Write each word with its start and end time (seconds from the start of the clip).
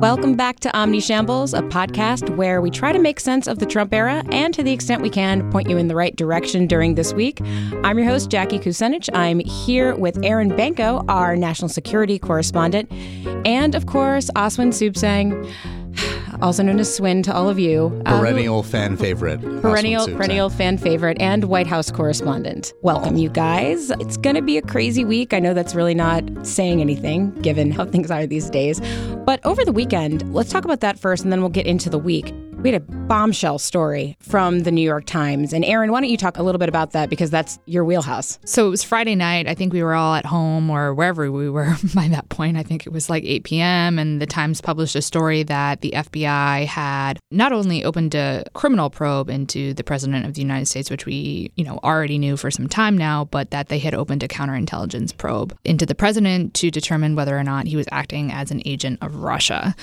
Welcome 0.00 0.36
back 0.36 0.60
to 0.60 0.68
Omnishambles, 0.70 1.58
a 1.58 1.62
podcast 1.62 2.36
where 2.36 2.60
we 2.60 2.70
try 2.70 2.92
to 2.92 3.00
make 3.00 3.18
sense 3.18 3.48
of 3.48 3.58
the 3.58 3.66
Trump 3.66 3.92
era 3.92 4.22
and, 4.30 4.54
to 4.54 4.62
the 4.62 4.70
extent 4.70 5.02
we 5.02 5.10
can, 5.10 5.50
point 5.50 5.68
you 5.68 5.76
in 5.76 5.88
the 5.88 5.96
right 5.96 6.14
direction 6.14 6.68
during 6.68 6.94
this 6.94 7.12
week. 7.12 7.40
I'm 7.82 7.98
your 7.98 8.06
host, 8.06 8.30
Jackie 8.30 8.60
Kucinich. 8.60 9.10
I'm 9.12 9.40
here 9.40 9.96
with 9.96 10.24
Erin 10.24 10.54
Banco, 10.54 11.04
our 11.08 11.34
national 11.34 11.68
security 11.68 12.16
correspondent, 12.16 12.92
and, 13.44 13.74
of 13.74 13.86
course, 13.86 14.30
Asawin 14.36 14.68
Suebsaeng 14.68 15.52
also 16.40 16.62
known 16.62 16.78
as 16.78 16.94
Swin 16.94 17.22
to 17.24 17.34
all 17.34 17.48
of 17.48 17.58
you. 17.58 18.02
Uh, 18.06 18.18
perennial 18.18 18.62
fan 18.62 18.96
favorite. 18.96 19.40
Perennial, 19.62 20.06
perennial 20.06 20.50
fan 20.50 20.78
favorite 20.78 21.16
and 21.20 21.44
White 21.44 21.66
House 21.66 21.90
correspondent. 21.90 22.72
Welcome, 22.82 23.14
oh. 23.14 23.18
you 23.18 23.28
guys. 23.28 23.90
It's 24.00 24.16
going 24.16 24.36
to 24.36 24.42
be 24.42 24.58
a 24.58 24.62
crazy 24.62 25.04
week. 25.04 25.32
I 25.32 25.38
know 25.38 25.54
that's 25.54 25.74
really 25.74 25.94
not 25.94 26.24
saying 26.46 26.80
anything 26.80 27.30
given 27.42 27.70
how 27.70 27.84
things 27.84 28.10
are 28.10 28.26
these 28.26 28.50
days. 28.50 28.80
But 29.24 29.44
over 29.44 29.64
the 29.64 29.72
weekend, 29.72 30.32
let's 30.32 30.50
talk 30.50 30.64
about 30.64 30.80
that 30.80 30.98
first 30.98 31.22
and 31.22 31.32
then 31.32 31.40
we'll 31.40 31.50
get 31.50 31.66
into 31.66 31.90
the 31.90 31.98
week. 31.98 32.32
We 32.60 32.72
had 32.72 32.82
a 32.82 32.84
bombshell 32.84 33.60
story 33.60 34.16
from 34.18 34.60
the 34.60 34.72
New 34.72 34.82
York 34.82 35.04
Times. 35.06 35.52
And 35.52 35.64
Erin, 35.64 35.92
why 35.92 36.00
don't 36.00 36.10
you 36.10 36.16
talk 36.16 36.38
a 36.38 36.42
little 36.42 36.58
bit 36.58 36.68
about 36.68 36.90
that 36.90 37.08
because 37.08 37.30
that's 37.30 37.56
your 37.66 37.84
wheelhouse? 37.84 38.40
So 38.44 38.66
it 38.66 38.70
was 38.70 38.82
Friday 38.82 39.14
night. 39.14 39.46
I 39.46 39.54
think 39.54 39.72
we 39.72 39.80
were 39.80 39.94
all 39.94 40.16
at 40.16 40.26
home 40.26 40.68
or 40.68 40.92
wherever 40.92 41.30
we 41.30 41.48
were 41.48 41.76
by 41.94 42.08
that 42.08 42.28
point. 42.30 42.56
I 42.56 42.64
think 42.64 42.84
it 42.84 42.92
was 42.92 43.08
like 43.08 43.22
8 43.24 43.44
p.m. 43.44 43.98
And 44.00 44.20
the 44.20 44.26
Times 44.26 44.60
published 44.60 44.96
a 44.96 45.02
story 45.02 45.44
that 45.44 45.82
the 45.82 45.92
FBI 45.94 46.66
had 46.66 47.20
not 47.30 47.52
only 47.52 47.84
opened 47.84 48.16
a 48.16 48.42
criminal 48.54 48.90
probe 48.90 49.30
into 49.30 49.72
the 49.74 49.84
president 49.84 50.26
of 50.26 50.34
the 50.34 50.42
United 50.42 50.66
States, 50.66 50.90
which 50.90 51.06
we, 51.06 51.52
you 51.54 51.62
know, 51.62 51.78
already 51.84 52.18
knew 52.18 52.36
for 52.36 52.50
some 52.50 52.68
time 52.68 52.98
now, 52.98 53.26
but 53.26 53.52
that 53.52 53.68
they 53.68 53.78
had 53.78 53.94
opened 53.94 54.24
a 54.24 54.28
counterintelligence 54.28 55.16
probe 55.16 55.56
into 55.64 55.86
the 55.86 55.94
president 55.94 56.54
to 56.54 56.72
determine 56.72 57.14
whether 57.14 57.38
or 57.38 57.44
not 57.44 57.68
he 57.68 57.76
was 57.76 57.86
acting 57.92 58.32
as 58.32 58.50
an 58.50 58.60
agent 58.64 58.98
of 59.00 59.14
Russia 59.14 59.76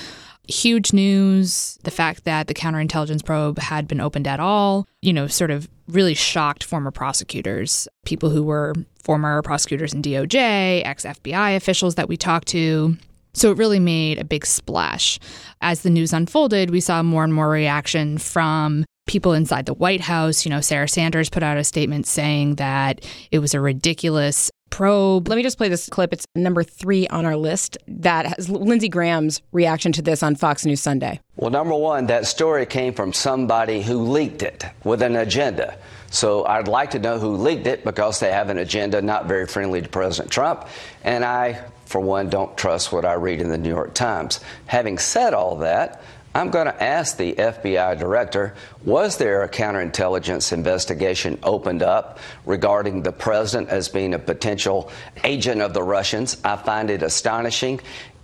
huge 0.48 0.92
news. 0.92 1.78
The 1.82 1.90
fact 1.90 2.24
that 2.24 2.46
the 2.46 2.54
counterintelligence 2.54 3.24
probe 3.24 3.58
had 3.58 3.88
been 3.88 4.00
opened 4.00 4.26
at 4.26 4.40
all, 4.40 4.86
you 5.02 5.12
know, 5.12 5.26
sort 5.26 5.50
of 5.50 5.68
really 5.88 6.14
shocked 6.14 6.64
former 6.64 6.90
prosecutors, 6.90 7.88
people 8.04 8.30
who 8.30 8.42
were 8.42 8.74
former 9.02 9.42
prosecutors 9.42 9.94
in 9.94 10.02
DOJ, 10.02 10.84
ex 10.84 11.04
FBI 11.04 11.56
officials 11.56 11.94
that 11.94 12.08
we 12.08 12.16
talked 12.16 12.48
to. 12.48 12.96
So 13.34 13.50
it 13.50 13.58
really 13.58 13.80
made 13.80 14.18
a 14.18 14.24
big 14.24 14.46
splash. 14.46 15.18
As 15.60 15.82
the 15.82 15.90
news 15.90 16.12
unfolded, 16.12 16.70
we 16.70 16.80
saw 16.80 17.02
more 17.02 17.22
and 17.22 17.34
more 17.34 17.50
reaction 17.50 18.16
from 18.18 18.84
people 19.06 19.34
inside 19.34 19.66
the 19.66 19.74
White 19.74 20.00
House. 20.00 20.44
You 20.44 20.50
know, 20.50 20.60
Sarah 20.60 20.88
Sanders 20.88 21.30
put 21.30 21.42
out 21.42 21.58
a 21.58 21.64
statement 21.64 22.06
saying 22.06 22.56
that 22.56 23.06
it 23.30 23.38
was 23.38 23.54
a 23.54 23.60
ridiculous 23.60 24.50
probe. 24.70 25.28
Let 25.28 25.36
me 25.36 25.42
just 25.42 25.58
play 25.58 25.68
this 25.68 25.88
clip. 25.88 26.12
It's 26.12 26.26
number 26.34 26.62
three 26.62 27.06
on 27.08 27.24
our 27.24 27.36
list 27.36 27.78
that 27.88 28.26
has 28.26 28.48
Lindsey 28.48 28.88
Graham's 28.88 29.42
reaction 29.52 29.92
to 29.92 30.02
this 30.02 30.22
on 30.22 30.36
Fox 30.36 30.64
News 30.64 30.80
Sunday. 30.80 31.20
Well, 31.36 31.50
number 31.50 31.74
one, 31.74 32.06
that 32.06 32.26
story 32.26 32.66
came 32.66 32.94
from 32.94 33.12
somebody 33.12 33.82
who 33.82 34.02
leaked 34.02 34.42
it 34.42 34.64
with 34.84 35.02
an 35.02 35.16
agenda. 35.16 35.76
So 36.10 36.44
I'd 36.46 36.68
like 36.68 36.90
to 36.92 36.98
know 36.98 37.18
who 37.18 37.36
leaked 37.36 37.66
it 37.66 37.84
because 37.84 38.20
they 38.20 38.32
have 38.32 38.48
an 38.48 38.58
agenda 38.58 39.02
not 39.02 39.26
very 39.26 39.46
friendly 39.46 39.82
to 39.82 39.88
President 39.88 40.30
Trump. 40.30 40.66
And 41.04 41.24
I, 41.24 41.64
for 41.84 42.00
one, 42.00 42.30
don't 42.30 42.56
trust 42.56 42.92
what 42.92 43.04
I 43.04 43.14
read 43.14 43.40
in 43.40 43.50
the 43.50 43.58
New 43.58 43.68
York 43.68 43.94
Times. 43.94 44.40
Having 44.66 44.98
said 44.98 45.34
all 45.34 45.56
that, 45.56 46.02
I'm 46.36 46.50
going 46.50 46.66
to 46.66 46.82
ask 46.82 47.16
the 47.16 47.32
FBI 47.32 47.98
director 47.98 48.52
was 48.84 49.16
there 49.16 49.42
a 49.42 49.48
counterintelligence 49.48 50.52
investigation 50.52 51.38
opened 51.42 51.82
up 51.82 52.18
regarding 52.44 53.00
the 53.00 53.10
president 53.10 53.70
as 53.70 53.88
being 53.88 54.12
a 54.12 54.18
potential 54.18 54.90
agent 55.24 55.62
of 55.62 55.72
the 55.72 55.82
Russians? 55.82 56.36
I 56.44 56.56
find 56.56 56.90
it 56.90 57.02
astonishing. 57.02 57.80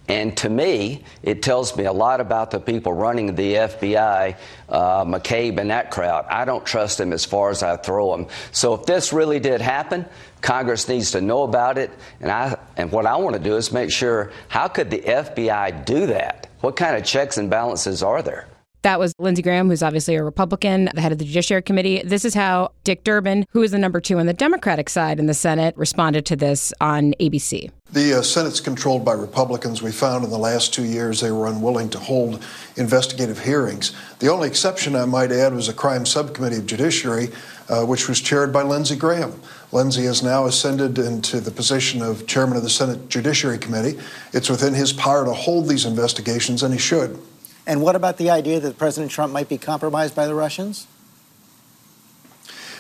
And 0.09 0.37
to 0.37 0.51
me, 0.51 1.05
it 1.23 1.43
tells 1.43 1.75
me 1.75 1.87
a 1.87 1.93
lot 1.93 2.21
about 2.21 2.51
the 2.51 2.61
people 2.61 2.93
running 2.93 3.35
the 3.35 3.55
FBI, 3.55 4.37
uh, 4.69 5.05
McCabe 5.07 5.59
and 5.59 5.71
that 5.71 5.91
crowd. 5.91 6.27
I 6.29 6.45
don't 6.45 6.67
trust 6.67 6.99
them 6.99 7.15
as 7.15 7.25
far 7.25 7.49
as 7.49 7.63
I 7.63 7.79
throw 7.79 8.15
them. 8.15 8.27
So 8.51 8.75
if 8.75 8.85
this 8.85 9.15
really 9.15 9.41
did 9.41 9.63
happen, 9.63 10.05
Congress 10.43 10.87
needs 10.87 11.13
to 11.13 11.23
know 11.23 11.45
about 11.45 11.79
it. 11.79 11.91
And 12.21 12.31
I 12.31 12.59
and 12.77 12.93
what 12.93 13.07
I 13.07 13.17
want 13.17 13.37
to 13.37 13.43
do 13.43 13.57
is 13.57 13.73
make 13.73 13.91
sure 13.91 14.33
how 14.49 14.69
could 14.69 14.91
the 14.91 14.99
FBI 14.99 15.87
do 15.87 16.09
that? 16.09 16.49
What 16.63 16.77
kind 16.77 16.97
of 16.97 17.03
checks 17.03 17.39
and 17.39 17.51
balances 17.51 18.05
are 18.05 18.23
there? 18.23 18.47
That 18.83 19.01
was 19.01 19.15
Lindsey 19.19 19.43
Graham, 19.43 19.69
who's 19.69 19.83
obviously 19.83 20.15
a 20.15 20.23
Republican, 20.23 20.91
the 20.95 21.01
head 21.01 21.11
of 21.11 21.19
the 21.19 21.25
Judiciary 21.25 21.63
Committee. 21.63 22.03
This 22.05 22.25
is 22.25 22.35
how 22.35 22.71
Dick 22.85 23.03
Durbin, 23.03 23.47
who 23.51 23.63
is 23.63 23.73
the 23.73 23.79
number 23.79 24.01
two 24.01 24.21
on 24.21 24.27
the 24.27 24.33
Democratic 24.33 24.89
side 24.89 25.19
in 25.19 25.27
the 25.27 25.35
Senate, 25.35 25.77
responded 25.77 26.25
to 26.27 26.37
this 26.37 26.73
on 26.81 27.15
ABC. 27.19 27.73
The 27.93 28.15
uh, 28.15 28.23
Senate's 28.23 28.61
controlled 28.61 29.05
by 29.05 29.13
Republicans. 29.13 29.83
We 29.83 29.93
found 29.93 30.25
in 30.25 30.31
the 30.31 30.39
last 30.39 30.73
two 30.73 30.85
years 30.85 31.21
they 31.21 31.31
were 31.31 31.47
unwilling 31.47 31.91
to 31.91 31.99
hold 31.99 32.43
investigative 32.77 33.39
hearings. 33.39 33.93
The 34.19 34.29
only 34.29 34.49
exception, 34.49 34.97
I 34.97 35.05
might 35.05 35.31
add, 35.31 35.53
was 35.53 35.69
a 35.69 35.75
crime 35.75 36.07
subcommittee 36.07 36.57
of 36.57 36.65
judiciary, 36.65 37.29
uh, 37.69 37.85
which 37.85 38.09
was 38.09 38.19
chaired 38.19 38.51
by 38.51 38.63
Lindsey 38.63 38.97
Graham. 38.97 39.39
Lindsey 39.73 40.05
has 40.05 40.23
now 40.23 40.47
ascended 40.47 40.99
into 40.99 41.39
the 41.39 41.51
position 41.51 42.01
of 42.01 42.27
chairman 42.27 42.57
of 42.57 42.63
the 42.63 42.71
Senate 42.71 43.11
Judiciary 43.11 43.59
Committee. 43.59 44.01
It's 44.33 44.49
within 44.49 44.73
his 44.73 44.95
power 44.95 45.27
to 45.27 45.35
hold 45.35 45.69
these 45.69 45.85
investigations, 45.85 46.63
and 46.63 46.73
he 46.73 46.81
should. 46.81 47.19
And 47.67 47.83
what 47.83 47.95
about 47.95 48.17
the 48.17 48.31
idea 48.31 48.59
that 48.61 48.79
President 48.79 49.13
Trump 49.13 49.35
might 49.35 49.51
be 49.51 49.59
compromised 49.59 50.17
by 50.17 50.27
the 50.27 50.35
Russians? 50.35 50.87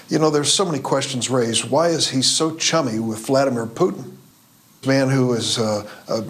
You 0.08 0.18
know, 0.18 0.30
there's 0.30 0.52
so 0.52 0.64
many 0.64 0.78
questions 0.78 1.28
raised. 1.28 1.68
Why 1.68 1.88
is 1.88 2.08
he 2.08 2.22
so 2.22 2.56
chummy 2.56 2.98
with 2.98 3.26
Vladimir 3.26 3.66
Putin? 3.66 4.16
Man 4.86 5.08
who 5.08 5.32
is 5.34 5.58
uh, 5.58 5.88
a, 6.08 6.14
a 6.14 6.22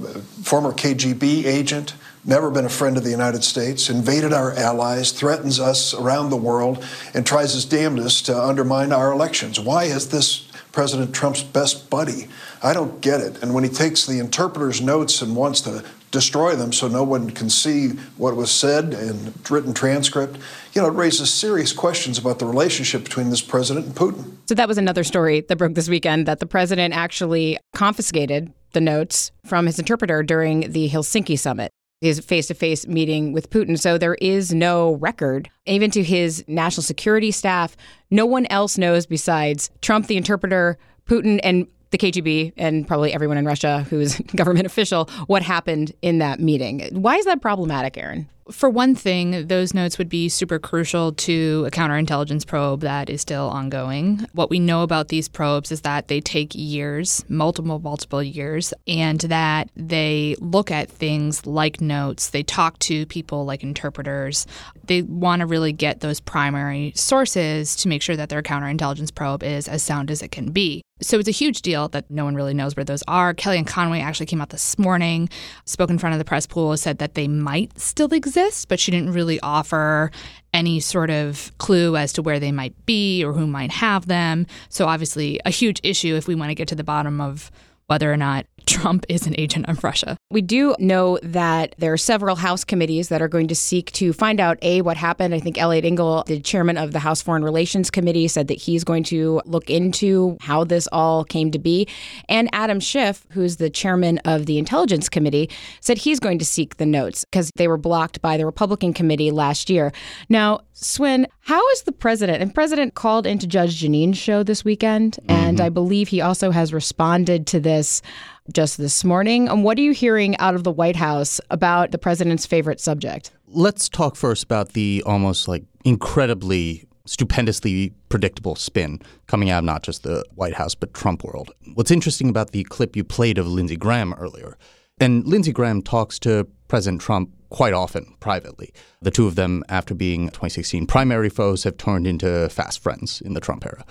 former 0.43 0.73
KGB 0.73 1.45
agent, 1.47 1.95
never 2.25 2.51
been 2.51 2.67
a 2.67 2.71
friend 2.71 2.97
of 2.97 3.05
the 3.05 3.11
United 3.11 3.45
States, 3.45 3.89
invaded 3.89 4.33
our 4.33 4.53
allies, 4.55 5.13
threatens 5.13 5.59
us 5.59 5.95
around 5.95 6.31
the 6.31 6.37
world, 6.37 6.85
and 7.15 7.27
tries 7.27 7.55
his 7.55 7.65
damnedest 7.65 8.27
to 8.27 8.39
undermine 8.39 8.93
our 8.93 9.11
elections. 9.11 9.59
Why 9.59 9.85
is 9.85 10.09
this 10.09 10.49
President 10.73 11.15
Trump's 11.15 11.43
best 11.43 11.91
buddy. 11.91 12.29
I 12.63 12.73
don't 12.73 13.01
get 13.01 13.21
it. 13.21 13.43
And 13.43 13.55
when 13.55 13.63
he 13.63 13.71
takes 13.71 14.07
the 14.07 14.19
interpreter's 14.19 14.81
notes 14.81 15.21
and 15.21 15.37
wants 15.37 15.61
to 15.63 15.85
destroy 16.13 16.55
them 16.55 16.73
so 16.73 16.87
no 16.87 17.03
one 17.03 17.31
can 17.31 17.51
see 17.51 17.89
what 18.17 18.37
was 18.37 18.53
said 18.53 18.95
in 18.95 19.35
written 19.51 19.75
transcript, 19.75 20.39
you 20.75 20.81
know, 20.81 20.87
it 20.87 20.95
raises 20.95 21.33
serious 21.33 21.73
questions 21.73 22.19
about 22.19 22.39
the 22.39 22.47
relationship 22.47 23.03
between 23.03 23.31
this 23.31 23.43
president 23.43 23.87
and 23.87 23.95
Putin. 23.97 24.37
So 24.47 24.55
that 24.55 24.69
was 24.69 24.79
another 24.79 25.03
story 25.03 25.41
that 25.41 25.57
broke 25.57 25.75
this 25.75 25.89
weekend 25.89 26.27
that 26.27 26.39
the 26.39 26.47
president 26.47 26.95
actually 26.95 27.59
confiscated 27.75 28.53
the 28.73 28.81
notes 28.81 29.33
from 29.45 29.67
his 29.67 29.79
interpreter 29.79 30.23
during 30.23 30.71
the 30.71 30.89
Helsinki 30.89 31.39
summit 31.39 31.73
his 32.03 32.19
face 32.19 32.49
to 32.49 32.55
face 32.55 32.87
meeting 32.89 33.33
with 33.33 33.49
Putin. 33.49 33.79
So 33.79 33.97
there 33.97 34.17
is 34.17 34.53
no 34.53 34.95
record. 34.95 35.49
Even 35.67 35.89
to 35.93 36.03
his 36.03 36.45
national 36.49 36.83
security 36.83 37.31
staff, 37.31 37.77
no 38.11 38.27
one 38.27 38.45
else 38.47 38.77
knows 38.77 39.07
besides 39.07 39.71
Trump, 39.83 40.09
the 40.09 40.17
interpreter, 40.17 40.79
Putin, 41.07 41.39
and 41.45 41.69
the 41.93 41.99
KGB, 41.99 42.55
and 42.57 42.87
probably 42.87 43.13
everyone 43.13 43.37
in 43.37 43.45
Russia 43.45 43.87
who 43.89 44.01
is 44.01 44.19
government 44.37 44.67
official, 44.67 45.09
what 45.27 45.43
happened 45.43 45.93
in 46.03 46.19
that 46.19 46.41
meeting. 46.41 46.89
Why 46.93 47.17
is 47.17 47.25
that 47.27 47.41
problematic, 47.41 47.97
Erin? 47.97 48.29
For 48.53 48.69
one 48.69 48.95
thing, 48.95 49.49
those 49.49 49.73
notes 49.73 49.99
would 49.99 50.09
be 50.09 50.29
super 50.29 50.59
crucial 50.59 51.13
to 51.13 51.65
a 51.67 51.71
counterintelligence 51.71 52.47
probe 52.47 52.83
that 52.83 53.09
is 53.09 53.23
still 53.23 53.49
ongoing. 53.49 54.27
What 54.33 54.51
we 54.51 54.61
know 54.61 54.83
about 54.83 55.09
these 55.09 55.29
probes 55.29 55.73
is 55.73 55.81
that 55.81 56.09
they 56.09 56.21
take 56.21 56.55
years, 56.55 57.25
multiple, 57.29 57.79
multiple 57.79 58.23
years, 58.23 58.75
and 58.87 59.21
that 59.21 59.71
they 59.75 60.37
look 60.39 60.71
at 60.71 60.91
things 60.91 61.47
like 61.47 61.81
notes. 61.81 62.31
They 62.31 62.43
talk 62.43 62.79
to 62.81 63.07
people 63.07 63.45
like 63.47 63.63
interpreters. 63.63 64.47
They 64.85 65.03
want 65.03 65.41
to 65.41 65.47
really 65.47 65.73
get 65.73 66.01
those 66.01 66.21
primary 66.21 66.93
sources 66.95 67.75
to 67.77 67.89
make 67.89 68.03
sure 68.03 68.17
that 68.17 68.29
their 68.29 68.43
counterintelligence 68.43 69.15
probe 69.15 69.43
is 69.43 69.67
as 69.67 69.83
sound 69.83 70.11
as 70.11 70.23
it 70.23 70.31
can 70.31 70.53
be. 70.53 70.83
So 71.01 71.19
it's 71.19 71.29
a 71.29 71.33
huge 71.33 71.63
deal 71.63 71.89
that 71.89 72.09
no 72.11 72.25
one 72.25 72.37
really 72.37 72.55
knows 72.55 72.77
where 72.77 72.85
those 72.85 73.03
are. 73.09 73.35
Kellyanne 73.35 73.67
Conway 73.67 74.01
actually 74.01 74.27
came 74.27 74.41
out 74.41 74.51
this 74.51 74.79
morning, 74.79 75.29
spoke 75.65 75.91
in 75.91 75.99
front 75.99 76.13
of 76.13 76.21
the 76.21 76.25
press 76.25 76.47
pool, 76.47 76.77
said 76.77 76.99
that 76.99 77.15
they 77.15 77.27
might 77.27 77.77
still 77.81 78.13
exist, 78.13 78.42
but 78.69 78.81
she 78.81 78.91
didn't 78.91 79.13
really 79.13 79.41
offer 79.41 80.11
any 80.53 80.81
sort 80.81 81.11
of 81.11 81.51
clue 81.59 81.97
as 81.97 82.13
to 82.13 82.23
where 82.23 82.39
they 82.39 82.53
might 82.53 82.75
be 82.87 83.25
or 83.25 83.33
who 83.33 83.47
might 83.47 83.71
have 83.71 84.07
them. 84.07 84.47
So 84.69 84.87
obviously 84.87 85.41
a 85.45 85.51
huge 85.51 85.81
issue 85.83 86.15
if 86.15 86.27
we 86.27 86.35
want 86.35 86.51
to 86.51 86.55
get 86.55 86.69
to 86.69 86.75
the 86.75 86.85
bottom 86.85 87.21
of 87.21 87.51
whether 87.87 88.13
or 88.13 88.17
not 88.17 88.47
Trump 88.67 89.05
is 89.09 89.27
an 89.27 89.35
agent 89.37 89.69
of 89.69 89.83
Russia. 89.85 90.17
We 90.31 90.41
do 90.41 90.75
know 90.79 91.19
that 91.23 91.75
there 91.79 91.93
are 91.93 91.99
several 91.99 92.37
House 92.37 92.65
committees 92.65 93.09
that 93.09 93.21
are 93.21 93.29
going 93.29 93.49
to 93.49 93.55
seek 93.55 93.93
to 93.93 94.13
find 94.13 94.41
out 94.41 94.59
A, 94.63 94.81
what 94.83 94.97
happened. 94.97 95.35
I 95.35 95.41
think 95.41 95.59
Eliot 95.59 95.85
Engel, 95.85 96.25
the 96.27 96.41
chairman 96.41 96.79
of 96.79 96.93
the 96.93 97.01
House 97.01 97.21
Foreign 97.21 97.45
Relations 97.45 97.91
Committee, 97.91 98.29
said 98.29 98.49
that 98.49 98.55
he's 98.59 98.85
going 98.85 99.05
to 99.05 99.43
look 99.45 99.69
into 99.69 100.37
how 100.41 100.65
this 100.65 100.89
all 100.93 101.25
came 101.25 101.51
to 101.51 101.59
be. 101.59 101.87
And 102.29 102.49
Adam 102.53 102.81
Schiff, 102.81 103.27
who's 103.31 103.57
the 103.57 103.71
chairman 103.71 104.19
of 104.25 104.47
the 104.47 104.59
Intelligence 104.59 105.09
Committee, 105.09 105.51
said 105.81 105.99
he's 105.99 106.21
going 106.21 106.39
to 106.39 106.45
seek 106.45 106.77
the 106.77 106.87
notes 106.87 107.25
because 107.25 107.51
they 107.57 107.69
were 107.69 107.77
blocked 107.77 108.23
by 108.23 108.37
the 108.37 108.47
Republican 108.47 108.95
committee 108.95 109.31
last 109.31 109.69
year. 109.69 109.93
Now, 110.29 110.61
Swin, 110.73 111.27
how 111.41 111.69
is 111.71 111.83
the 111.83 111.93
president? 111.93 112.43
And 112.43 112.55
president 112.55 112.95
called 112.95 113.27
into 113.27 113.47
Judge 113.47 113.81
Jeanine's 113.81 114.19
show 114.19 114.43
this 114.43 114.65
weekend, 114.65 115.19
and 115.29 115.59
mm-hmm. 115.59 115.67
I 115.67 115.69
believe 115.69 116.09
he 116.09 116.21
also 116.21 116.51
has 116.51 116.73
responded 116.73 117.47
to 117.49 117.61
this 117.61 117.83
this 117.83 118.03
just 118.53 118.79
this 118.79 119.05
morning. 119.05 119.49
And 119.49 119.63
what 119.65 119.79
are 119.79 119.83
you 119.83 119.93
hearing 119.93 120.37
out 120.39 120.55
of 120.55 120.65
the 120.65 120.73
White 120.73 120.97
House 120.97 121.41
about 121.51 121.93
the 121.93 121.99
president's 121.99 122.47
favorite 122.47 122.81
subject? 122.81 123.31
Let's 123.47 123.89
talk 123.89 124.17
first 124.17 124.43
about 124.43 124.71
the 124.71 125.03
almost 125.07 125.49
like 125.49 125.65
incredibly 125.85 126.89
stupendously 127.05 127.93
predictable 128.09 128.55
spin 128.55 129.01
coming 129.27 129.51
out 129.51 129.59
of 129.59 129.65
not 129.65 129.83
just 129.83 130.03
the 130.03 130.25
White 130.35 130.55
House 130.55 130.75
but 130.75 130.95
Trump 130.95 131.25
world. 131.25 131.53
What's 131.75 131.91
interesting 131.91 132.29
about 132.29 132.53
the 132.53 132.65
clip 132.65 132.97
you 132.97 133.05
played 133.05 133.39
of 133.39 133.47
Lindsey 133.47 133.77
Graham 133.77 134.15
earlier, 134.15 134.57
and 135.01 135.27
Lindsey 135.27 135.53
Graham 135.53 135.83
talks 135.83 136.19
to 136.21 136.47
President 136.69 137.01
Trump 137.01 137.31
quite 137.49 137.75
often 137.75 138.15
privately. 138.21 138.73
The 139.03 139.11
two 139.11 139.27
of 139.27 139.35
them, 139.35 139.63
after 139.69 139.95
being 139.95 140.29
2016 140.29 140.87
primary 140.87 141.29
foes, 141.29 141.65
have 141.65 141.77
turned 141.77 142.07
into 142.07 142.49
fast 142.49 142.83
friends 142.83 143.21
in 143.21 143.35
the 143.35 143.41
Trump 143.41 143.67
era. 143.67 143.85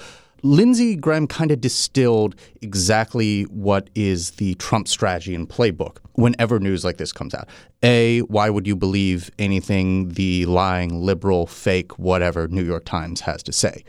Lindsey 0.43 0.95
Graham 0.95 1.27
kind 1.27 1.51
of 1.51 1.61
distilled 1.61 2.35
exactly 2.61 3.43
what 3.43 3.89
is 3.93 4.31
the 4.31 4.55
Trump 4.55 4.87
strategy 4.87 5.35
and 5.35 5.47
playbook 5.47 5.97
whenever 6.13 6.59
news 6.59 6.83
like 6.83 6.97
this 6.97 7.11
comes 7.13 7.33
out. 7.33 7.47
A, 7.83 8.19
why 8.21 8.49
would 8.49 8.65
you 8.65 8.75
believe 8.75 9.29
anything 9.37 10.09
the 10.09 10.45
lying, 10.45 11.01
liberal, 11.01 11.45
fake, 11.45 11.97
whatever 11.99 12.47
New 12.47 12.63
York 12.63 12.85
Times 12.85 13.21
has 13.21 13.43
to 13.43 13.53
say? 13.53 13.83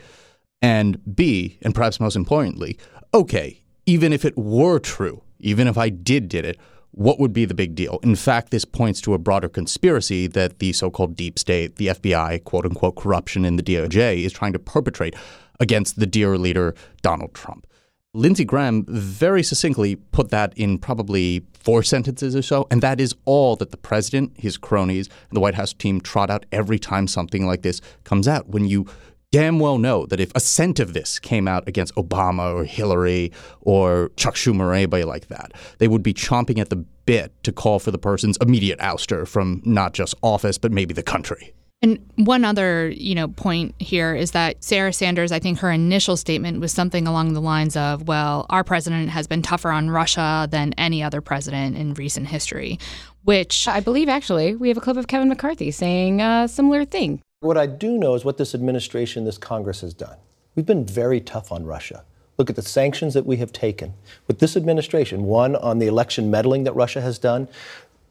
And 0.61 0.99
B, 1.15 1.57
and 1.61 1.73
perhaps 1.73 1.99
most 1.99 2.15
importantly, 2.15 2.77
okay, 3.13 3.63
even 3.85 4.13
if 4.13 4.23
it 4.23 4.37
were 4.37 4.79
true, 4.79 5.23
even 5.39 5.67
if 5.67 5.77
I 5.77 5.89
did 5.89 6.29
did 6.29 6.45
it, 6.45 6.57
what 6.91 7.19
would 7.19 7.33
be 7.33 7.45
the 7.45 7.55
big 7.55 7.73
deal? 7.73 7.99
In 8.03 8.15
fact, 8.15 8.51
this 8.51 8.65
points 8.65 9.01
to 9.01 9.15
a 9.15 9.17
broader 9.17 9.49
conspiracy 9.49 10.27
that 10.27 10.59
the 10.59 10.73
so 10.73 10.91
called 10.91 11.15
deep 11.15 11.39
state, 11.39 11.77
the 11.77 11.87
FBI, 11.87 12.43
quote 12.43 12.65
unquote, 12.65 12.95
corruption 12.95 13.45
in 13.45 13.55
the 13.55 13.63
DOJ 13.63 14.23
is 14.23 14.31
trying 14.31 14.53
to 14.53 14.59
perpetrate 14.59 15.15
against 15.63 15.99
the 15.99 16.05
dear 16.05 16.37
leader, 16.37 16.75
Donald 17.01 17.33
Trump. 17.33 17.65
Lindsey 18.13 18.45
Graham 18.45 18.85
very 18.87 19.41
succinctly 19.41 19.95
put 19.95 20.29
that 20.29 20.53
in 20.55 20.77
probably 20.77 21.43
four 21.53 21.81
sentences 21.81 22.35
or 22.35 22.43
so, 22.43 22.67
and 22.69 22.79
that 22.83 23.01
is 23.01 23.15
all 23.25 23.55
that 23.55 23.71
the 23.71 23.77
president, 23.77 24.33
his 24.37 24.55
cronies, 24.55 25.07
and 25.07 25.35
the 25.35 25.39
White 25.39 25.55
House 25.55 25.73
team 25.73 25.99
trot 25.99 26.29
out 26.29 26.45
every 26.51 26.77
time 26.77 27.07
something 27.07 27.47
like 27.47 27.63
this 27.63 27.81
comes 28.03 28.27
out. 28.27 28.49
When 28.49 28.65
you 28.67 28.85
damn 29.31 29.57
well 29.57 29.79
know 29.79 30.05
that 30.05 30.19
if 30.19 30.31
a 30.35 30.39
cent 30.39 30.79
of 30.79 30.93
this 30.93 31.17
came 31.17 31.47
out 31.47 31.67
against 31.67 31.95
Obama 31.95 32.53
or 32.53 32.65
Hillary 32.65 33.31
or 33.61 34.11
Chuck 34.15 34.35
Schumer 34.35 34.65
or 34.65 34.73
anybody 34.73 35.05
like 35.05 35.29
that, 35.29 35.53
they 35.79 35.87
would 35.87 36.03
be 36.03 36.13
chomping 36.13 36.59
at 36.59 36.69
the 36.69 36.75
bit 36.75 37.33
to 37.43 37.51
call 37.51 37.79
for 37.79 37.89
the 37.89 37.97
person's 37.97 38.37
immediate 38.41 38.77
ouster 38.77 39.27
from 39.27 39.59
not 39.65 39.93
just 39.93 40.13
office, 40.21 40.59
but 40.59 40.71
maybe 40.71 40.93
the 40.93 41.01
country. 41.01 41.55
And 41.83 41.99
one 42.15 42.45
other, 42.45 42.89
you 42.91 43.13
know, 43.13 43.27
point 43.27 43.75
here 43.77 44.15
is 44.15 44.31
that 44.31 44.63
Sarah 44.63 44.93
Sanders, 44.93 45.33
I 45.33 45.39
think 45.39 45.59
her 45.59 45.69
initial 45.69 46.15
statement 46.15 46.61
was 46.61 46.71
something 46.71 47.05
along 47.05 47.33
the 47.33 47.41
lines 47.41 47.75
of, 47.75 48.07
well, 48.07 48.45
our 48.49 48.63
president 48.63 49.09
has 49.09 49.27
been 49.27 49.41
tougher 49.41 49.69
on 49.69 49.89
Russia 49.89 50.47
than 50.49 50.71
any 50.77 51.03
other 51.03 51.19
president 51.19 51.75
in 51.75 51.93
recent 51.95 52.27
history, 52.27 52.79
which 53.25 53.67
I 53.67 53.81
believe 53.81 54.07
actually 54.07 54.55
we 54.55 54.69
have 54.69 54.77
a 54.77 54.81
clip 54.81 54.95
of 54.95 55.07
Kevin 55.07 55.27
McCarthy 55.27 55.71
saying 55.71 56.21
a 56.21 56.47
similar 56.47 56.85
thing. 56.85 57.21
What 57.41 57.57
I 57.57 57.65
do 57.65 57.97
know 57.97 58.15
is 58.15 58.23
what 58.23 58.37
this 58.37 58.55
administration, 58.55 59.25
this 59.25 59.37
Congress 59.37 59.81
has 59.81 59.93
done. 59.93 60.15
We've 60.55 60.65
been 60.65 60.85
very 60.85 61.19
tough 61.19 61.51
on 61.51 61.65
Russia. 61.65 62.05
Look 62.37 62.49
at 62.49 62.55
the 62.55 62.61
sanctions 62.61 63.13
that 63.13 63.25
we 63.25 63.35
have 63.37 63.51
taken. 63.51 63.93
With 64.27 64.39
this 64.39 64.55
administration, 64.55 65.23
one 65.23 65.57
on 65.57 65.79
the 65.79 65.87
election 65.87 66.31
meddling 66.31 66.63
that 66.63 66.73
Russia 66.73 67.01
has 67.01 67.19
done, 67.19 67.49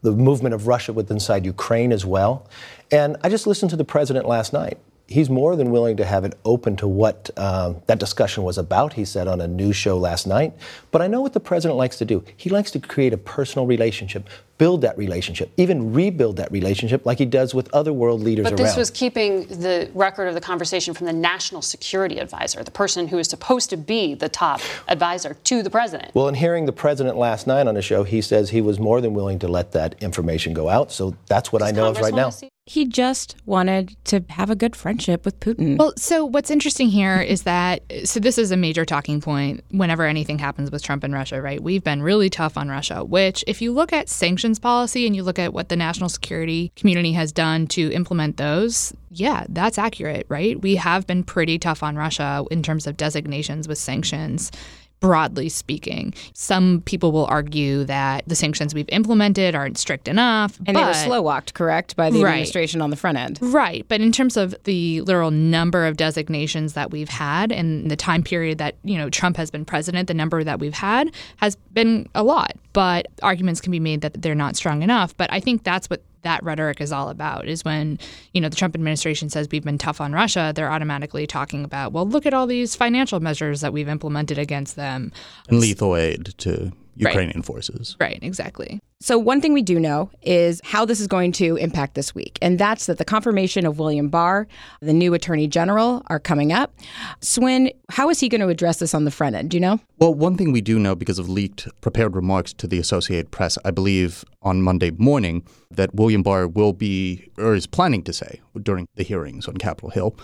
the 0.03 0.13
movement 0.13 0.55
of 0.55 0.67
Russia 0.67 0.93
within 0.93 1.17
inside 1.17 1.47
Ukraine 1.47 1.93
as 1.93 2.05
well. 2.05 2.47
And 2.93 3.17
I 3.25 3.31
just 3.31 3.47
listened 3.47 3.71
to 3.71 3.77
the 3.77 3.85
president 3.85 4.29
last 4.29 4.53
night. 4.53 4.79
He's 5.09 5.29
more 5.29 5.57
than 5.57 5.71
willing 5.71 5.97
to 5.97 6.05
have 6.05 6.25
it 6.25 6.39
open 6.45 6.77
to 6.77 6.89
what 6.89 7.29
um, 7.37 7.83
that 7.87 7.99
discussion 7.99 8.45
was 8.45 8.57
about, 8.57 8.95
he 8.95 9.05
said 9.05 9.29
on 9.29 9.41
a 9.41 9.49
news 9.49 9.77
show 9.77 9.99
last 9.99 10.27
night. 10.27 10.55
But 10.91 11.03
I 11.03 11.07
know 11.07 11.21
what 11.21 11.33
the 11.33 11.41
president 11.41 11.77
likes 11.77 11.99
to 11.99 12.05
do. 12.05 12.25
He 12.37 12.49
likes 12.49 12.71
to 12.71 12.81
create 12.81 13.13
a 13.13 13.19
personal 13.19 13.67
relationship, 13.67 14.29
build 14.57 14.81
that 14.83 14.97
relationship, 14.97 15.53
even 15.59 15.93
rebuild 15.93 16.37
that 16.37 16.51
relationship 16.51 17.05
like 17.05 17.19
he 17.19 17.27
does 17.27 17.53
with 17.53 17.69
other 17.75 17.93
world 17.93 18.23
leaders 18.23 18.45
around. 18.45 18.53
but 18.55 18.61
around. 18.61 18.69
this 18.69 18.77
was 18.77 18.91
keeping 18.91 19.47
the 19.49 19.91
record 19.93 20.29
of 20.29 20.35
the 20.35 20.41
conversation 20.41 20.95
from 20.95 21.07
the 21.07 21.13
national 21.13 21.61
security 21.61 22.19
advisor, 22.19 22.63
the 22.63 22.71
person 22.71 23.09
who 23.09 23.19
is 23.19 23.29
supposed 23.29 23.69
to 23.71 23.77
be 23.77 24.15
the 24.15 24.29
top 24.29 24.61
advisor 24.89 25.35
to 25.45 25.63
the 25.63 25.69
president. 25.69 26.15
Well, 26.15 26.29
in 26.29 26.35
hearing 26.35 26.65
the 26.65 26.73
president 26.73 27.19
last 27.19 27.47
night 27.47 27.67
on 27.67 27.77
a 27.77 27.83
show, 27.83 28.05
he 28.05 28.23
says 28.23 28.51
he 28.51 28.63
was 28.63 28.79
more 28.79 29.01
than 29.01 29.13
willing 29.13 29.41
to 29.41 29.49
let 29.49 29.73
that 29.73 30.01
information 30.01 30.55
go 30.55 30.71
out. 30.71 30.93
So 30.93 31.17
that's 31.27 31.53
what 31.53 31.59
Does 31.59 31.69
I 31.69 31.73
know 31.73 31.93
Congress 31.93 32.09
of 32.09 32.15
right 32.15 32.43
now. 32.43 32.49
He 32.65 32.87
just 32.87 33.35
wanted 33.45 33.97
to 34.05 34.25
have 34.29 34.49
a 34.49 34.55
good 34.55 34.77
friendship 34.77 35.25
with 35.25 35.41
Putin. 35.41 35.79
Well, 35.79 35.93
so 35.97 36.25
what's 36.25 36.49
interesting 36.49 36.91
here 36.91 37.21
is 37.21 37.43
that 37.43 37.83
so 38.05 38.21
this 38.21 38.39
is 38.39 38.53
a 38.53 38.57
major 38.57 38.85
talking 38.85 39.21
point 39.21 39.65
whenever 39.73 40.07
anything 40.07 40.39
happens 40.39 40.71
with 40.71 40.81
Trump 40.81 41.03
and 41.03 41.13
Russia, 41.13 41.43
right? 41.43 41.61
We've 41.61 41.83
been 41.83 42.05
really 42.05 42.31
tough 42.31 42.57
on 42.57 42.69
Russia, 42.69 43.03
which 43.05 43.43
if 43.49 43.61
you 43.61 43.73
look 43.73 43.93
at 43.93 44.09
sanctions 44.09 44.61
policy 44.61 45.09
and 45.09 45.17
you 45.17 45.25
look 45.25 45.41
at 45.41 45.53
what 45.53 45.71
the 45.71 45.77
national 45.77 46.09
security 46.09 46.71
community 46.77 47.13
has 47.15 47.33
done 47.33 47.67
to 47.69 47.91
implement 47.91 48.37
those, 48.37 48.95
yeah, 49.11 49.45
that's 49.49 49.77
accurate, 49.77 50.27
right? 50.29 50.61
We 50.63 50.77
have 50.77 51.05
been 51.05 51.25
pretty 51.25 51.59
tough 51.59 51.83
on 51.83 51.97
Russia 51.97 52.45
in 52.53 52.63
terms 52.63 52.87
of 52.87 52.97
designations 52.97 53.67
with 53.67 53.79
sanctions. 53.79 54.53
Broadly 55.03 55.49
speaking, 55.49 56.15
some 56.33 56.81
people 56.87 57.13
will 57.13 57.27
argue 57.27 57.83
that 57.85 58.23
the 58.29 58.37
sanctions 58.37 58.73
we've 58.73 58.89
implemented 58.91 59.55
aren't 59.55 59.77
strict 59.77 60.07
enough. 60.09 60.59
and 60.65 60.77
they 60.77 60.85
were 60.85 60.95
slow 60.95 61.21
walked, 61.21 61.55
correct, 61.55 61.97
by 61.97 62.09
the 62.09 62.21
Right. 62.23 62.31
administration 62.31 62.81
on 62.81 62.91
the 62.91 62.97
front 62.97 63.19
end. 63.19 63.39
Right. 63.43 63.85
But 63.89 64.01
in 64.01 64.13
terms 64.13 64.37
of 64.37 64.55
the 64.65 65.01
literal 65.03 65.31
number 65.33 65.87
of 65.87 65.97
designations 65.97 66.75
that 66.75 66.91
we've 66.93 67.09
had 67.09 67.51
and 67.51 67.91
the 67.91 67.97
time 67.97 68.23
period 68.23 68.59
that, 68.59 68.77
you 68.85 68.97
know, 68.97 69.11
Trump 69.11 69.37
has 69.37 69.51
been 69.51 69.65
president, 69.65 70.07
the 70.07 70.15
number 70.15 70.45
that 70.45 70.61
we've 70.61 70.73
had 70.73 71.11
has 71.39 71.57
been 71.75 72.09
a 72.15 72.23
lot. 72.23 72.53
But 72.73 73.07
arguments 73.23 73.61
can 73.61 73.73
be 73.73 73.81
made 73.81 74.01
that 74.03 74.23
they're 74.23 74.35
not 74.37 74.55
strong 74.57 74.83
enough. 74.83 75.17
But 75.17 75.33
I 75.33 75.41
think 75.41 75.65
that's 75.65 75.91
what 75.91 76.01
that 76.23 76.43
rhetoric 76.43 76.81
is 76.81 76.93
all 76.93 77.09
about 77.09 77.47
is 77.49 77.65
when, 77.65 77.99
you 78.33 78.41
know, 78.41 78.49
the 78.49 78.57
Trump 78.57 78.75
administration 78.75 79.29
says 79.29 79.49
we've 79.51 79.65
been 79.65 79.79
tough 79.79 80.01
on 80.01 80.13
Russia, 80.13 80.53
they're 80.55 80.71
automatically 80.71 81.27
talking 81.27 81.65
about, 81.65 81.93
well, 81.93 82.07
look 82.07 82.27
at 82.27 82.35
all 82.35 82.47
these 82.47 82.75
financial 82.75 83.21
measures 83.21 83.61
that 83.61 83.73
we've 83.73 83.89
implemented 83.89 84.39
against 84.39 84.77
them. 84.77 85.13
And 85.49 85.61
lethal 85.61 85.97
aid 85.97 86.35
to 86.39 86.73
Ukrainian 86.97 87.43
forces. 87.43 87.97
Right, 88.01 88.19
exactly. 88.23 88.81
So, 89.01 89.19
one 89.19 89.41
thing 89.41 89.53
we 89.53 89.63
do 89.63 89.81
know 89.81 90.11
is 90.23 90.61
how 90.63 90.85
this 90.85 91.01
is 91.01 91.09
going 91.09 91.33
to 91.33 91.57
impact 91.57 91.95
this 91.95 92.15
week, 92.15 92.39
and 92.41 92.59
that's 92.59 92.87
that 92.87 92.99
the 92.99 93.05
confirmation 93.05 93.67
of 93.67 93.79
William 93.79 94.09
Barr, 94.09 94.47
the 94.81 94.93
new 94.93 95.13
attorney 95.13 95.49
general, 95.49 96.03
are 96.07 96.21
coming 96.21 96.53
up. 96.53 96.73
Swin, 97.21 97.73
how 97.91 98.11
is 98.11 98.21
he 98.21 98.29
going 98.29 98.41
to 98.43 98.49
address 98.49 98.79
this 98.79 98.95
on 98.95 99.05
the 99.05 99.11
front 99.11 99.35
end? 99.35 99.51
Do 99.51 99.57
you 99.57 99.61
know? 99.61 99.81
Well, 99.99 100.15
one 100.15 100.37
thing 100.37 100.53
we 100.53 100.61
do 100.61 100.79
know 100.79 100.95
because 100.95 101.19
of 101.19 101.29
leaked 101.29 101.69
prepared 101.81 102.15
remarks 102.15 102.53
to 102.55 102.69
the 102.69 102.79
Associated 102.79 103.33
Press, 103.33 103.59
I 103.65 103.73
believe 103.73 104.25
on 104.43 104.63
Monday 104.63 104.93
morning, 104.93 105.45
that 105.71 105.95
William 105.95 106.23
Barr 106.23 106.47
will 106.47 106.73
be, 106.73 107.29
or 107.39 107.55
is 107.55 107.67
planning 107.67 108.05
to 108.05 108.13
say 108.13 108.41
during 108.63 108.87
the 108.95 109.03
hearings 109.03 109.49
on 109.49 109.57
Capitol 109.57 109.91
Hill, 109.91 110.17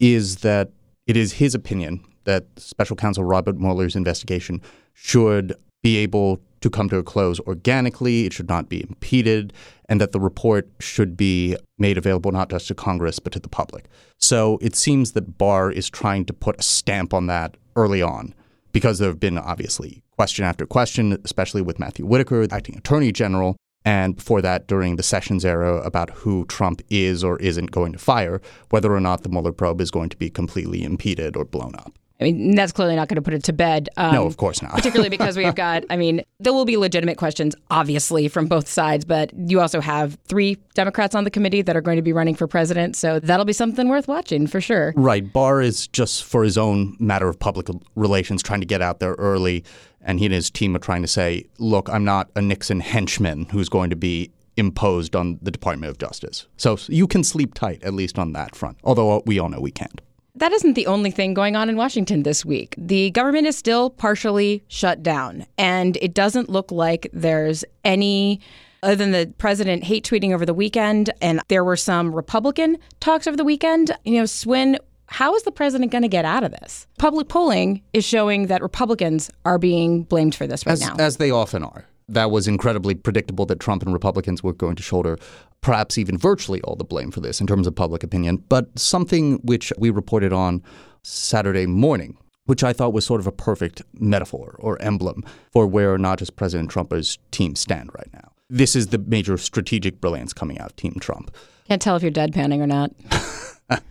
is 0.00 0.36
that 0.36 0.70
it 1.06 1.16
is 1.16 1.34
his 1.34 1.54
opinion 1.54 2.02
that 2.24 2.46
special 2.56 2.96
counsel 2.96 3.24
Robert 3.24 3.58
Mueller's 3.58 3.96
investigation 3.96 4.60
should 4.94 5.54
be 5.82 5.96
able 5.96 6.40
to 6.60 6.70
come 6.70 6.88
to 6.88 6.96
a 6.96 7.02
close 7.02 7.40
organically, 7.40 8.26
it 8.26 8.32
should 8.32 8.48
not 8.48 8.68
be 8.68 8.82
impeded, 8.82 9.52
and 9.88 10.00
that 10.00 10.12
the 10.12 10.20
report 10.20 10.70
should 10.78 11.16
be 11.16 11.56
made 11.78 11.98
available 11.98 12.30
not 12.30 12.48
just 12.48 12.68
to 12.68 12.74
Congress 12.74 13.18
but 13.18 13.32
to 13.32 13.40
the 13.40 13.48
public. 13.48 13.86
So 14.18 14.58
it 14.62 14.76
seems 14.76 15.12
that 15.12 15.38
Barr 15.38 15.70
is 15.70 15.90
trying 15.90 16.24
to 16.26 16.32
put 16.32 16.60
a 16.60 16.62
stamp 16.62 17.12
on 17.12 17.26
that 17.26 17.56
early 17.74 18.00
on 18.00 18.34
because 18.70 18.98
there 18.98 19.08
have 19.08 19.20
been 19.20 19.38
obviously 19.38 20.02
question 20.16 20.44
after 20.44 20.66
question, 20.66 21.18
especially 21.24 21.62
with 21.62 21.78
Matthew 21.78 22.06
Whitaker, 22.06 22.46
acting 22.50 22.76
attorney 22.76 23.12
general, 23.12 23.56
and 23.84 24.16
before 24.16 24.40
that 24.42 24.68
during 24.68 24.96
the 24.96 25.02
Sessions 25.02 25.44
era 25.44 25.78
about 25.78 26.10
who 26.10 26.44
Trump 26.46 26.80
is 26.88 27.24
or 27.24 27.38
isn't 27.38 27.72
going 27.72 27.92
to 27.92 27.98
fire, 27.98 28.40
whether 28.70 28.94
or 28.94 29.00
not 29.00 29.22
the 29.22 29.28
Mueller 29.28 29.52
probe 29.52 29.80
is 29.80 29.90
going 29.90 30.08
to 30.08 30.16
be 30.16 30.30
completely 30.30 30.84
impeded 30.84 31.36
or 31.36 31.44
blown 31.44 31.74
up. 31.74 31.92
I 32.22 32.24
mean, 32.24 32.54
that's 32.54 32.72
clearly 32.72 32.94
not 32.94 33.08
going 33.08 33.16
to 33.16 33.22
put 33.22 33.34
it 33.34 33.42
to 33.44 33.52
bed. 33.52 33.88
Um, 33.96 34.14
no, 34.14 34.26
of 34.26 34.36
course 34.36 34.62
not. 34.62 34.72
particularly 34.72 35.08
because 35.16 35.36
we've 35.36 35.54
got, 35.54 35.84
I 35.90 35.96
mean, 35.96 36.22
there 36.38 36.52
will 36.52 36.64
be 36.64 36.76
legitimate 36.76 37.18
questions, 37.18 37.56
obviously, 37.70 38.28
from 38.28 38.46
both 38.46 38.68
sides, 38.68 39.04
but 39.04 39.32
you 39.36 39.60
also 39.60 39.80
have 39.80 40.16
three 40.26 40.56
Democrats 40.74 41.14
on 41.14 41.24
the 41.24 41.30
committee 41.30 41.62
that 41.62 41.76
are 41.76 41.80
going 41.80 41.96
to 41.96 42.02
be 42.02 42.12
running 42.12 42.34
for 42.34 42.46
president. 42.46 42.96
So 42.96 43.18
that'll 43.18 43.44
be 43.44 43.52
something 43.52 43.88
worth 43.88 44.06
watching 44.06 44.46
for 44.46 44.60
sure. 44.60 44.92
Right. 44.96 45.32
Barr 45.32 45.60
is 45.60 45.88
just 45.88 46.24
for 46.24 46.44
his 46.44 46.56
own 46.56 46.96
matter 47.00 47.28
of 47.28 47.38
public 47.38 47.66
relations 47.96 48.42
trying 48.42 48.60
to 48.60 48.66
get 48.66 48.80
out 48.80 49.00
there 49.00 49.14
early. 49.14 49.64
And 50.00 50.18
he 50.18 50.26
and 50.26 50.34
his 50.34 50.50
team 50.50 50.74
are 50.76 50.80
trying 50.80 51.02
to 51.02 51.08
say, 51.08 51.46
look, 51.58 51.88
I'm 51.88 52.04
not 52.04 52.30
a 52.34 52.42
Nixon 52.42 52.80
henchman 52.80 53.46
who's 53.46 53.68
going 53.68 53.90
to 53.90 53.96
be 53.96 54.30
imposed 54.56 55.16
on 55.16 55.38
the 55.42 55.50
Department 55.50 55.90
of 55.90 55.98
Justice. 55.98 56.46
So 56.56 56.76
you 56.88 57.06
can 57.06 57.24
sleep 57.24 57.54
tight, 57.54 57.82
at 57.82 57.94
least 57.94 58.18
on 58.18 58.32
that 58.32 58.54
front, 58.54 58.78
although 58.84 59.22
we 59.26 59.38
all 59.38 59.48
know 59.48 59.60
we 59.60 59.70
can't. 59.70 60.00
That 60.34 60.52
isn't 60.52 60.74
the 60.74 60.86
only 60.86 61.10
thing 61.10 61.34
going 61.34 61.56
on 61.56 61.68
in 61.68 61.76
Washington 61.76 62.22
this 62.22 62.44
week. 62.44 62.74
The 62.78 63.10
government 63.10 63.46
is 63.46 63.56
still 63.56 63.90
partially 63.90 64.64
shut 64.68 65.02
down, 65.02 65.46
and 65.58 65.98
it 66.00 66.14
doesn't 66.14 66.48
look 66.48 66.70
like 66.70 67.08
there's 67.12 67.64
any. 67.84 68.40
Other 68.84 68.96
than 68.96 69.12
the 69.12 69.32
president 69.38 69.84
hate 69.84 70.04
tweeting 70.04 70.32
over 70.34 70.44
the 70.44 70.54
weekend, 70.54 71.10
and 71.20 71.40
there 71.46 71.62
were 71.62 71.76
some 71.76 72.12
Republican 72.12 72.78
talks 72.98 73.28
over 73.28 73.36
the 73.36 73.44
weekend. 73.44 73.96
You 74.04 74.18
know, 74.18 74.26
Swin, 74.26 74.76
how 75.06 75.36
is 75.36 75.44
the 75.44 75.52
president 75.52 75.92
going 75.92 76.02
to 76.02 76.08
get 76.08 76.24
out 76.24 76.42
of 76.42 76.50
this? 76.50 76.88
Public 76.98 77.28
polling 77.28 77.82
is 77.92 78.04
showing 78.04 78.48
that 78.48 78.60
Republicans 78.60 79.30
are 79.44 79.58
being 79.58 80.02
blamed 80.02 80.34
for 80.34 80.48
this 80.48 80.66
right 80.66 80.72
as, 80.72 80.80
now. 80.80 80.96
As 80.98 81.18
they 81.18 81.30
often 81.30 81.62
are. 81.62 81.84
That 82.08 82.30
was 82.30 82.48
incredibly 82.48 82.94
predictable 82.94 83.46
that 83.46 83.60
Trump 83.60 83.82
and 83.82 83.92
Republicans 83.92 84.42
were 84.42 84.52
going 84.52 84.76
to 84.76 84.82
shoulder 84.82 85.18
perhaps 85.60 85.96
even 85.96 86.18
virtually 86.18 86.60
all 86.62 86.76
the 86.76 86.84
blame 86.84 87.10
for 87.10 87.20
this 87.20 87.40
in 87.40 87.46
terms 87.46 87.66
of 87.66 87.74
public 87.74 88.02
opinion. 88.02 88.38
But 88.48 88.78
something 88.78 89.36
which 89.44 89.72
we 89.78 89.90
reported 89.90 90.32
on 90.32 90.62
Saturday 91.02 91.66
morning, 91.66 92.16
which 92.46 92.64
I 92.64 92.72
thought 92.72 92.92
was 92.92 93.06
sort 93.06 93.20
of 93.20 93.26
a 93.26 93.32
perfect 93.32 93.82
metaphor 93.94 94.56
or 94.58 94.80
emblem 94.82 95.24
for 95.52 95.66
where 95.66 95.96
not 95.98 96.18
just 96.18 96.36
President 96.36 96.70
Trump 96.70 96.90
but 96.90 96.96
his 96.96 97.18
team 97.30 97.54
stand 97.54 97.90
right 97.96 98.08
now. 98.12 98.32
This 98.50 98.76
is 98.76 98.88
the 98.88 98.98
major 98.98 99.38
strategic 99.38 100.00
brilliance 100.00 100.32
coming 100.32 100.58
out 100.58 100.66
of 100.66 100.76
Team 100.76 100.96
Trump. 101.00 101.34
Can't 101.68 101.80
tell 101.80 101.96
if 101.96 102.02
you're 102.02 102.12
deadpanning 102.12 102.60
or 102.60 102.66
not. 102.66 102.92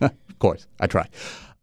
of 0.00 0.38
course, 0.38 0.66
I 0.78 0.86
try. 0.86 1.08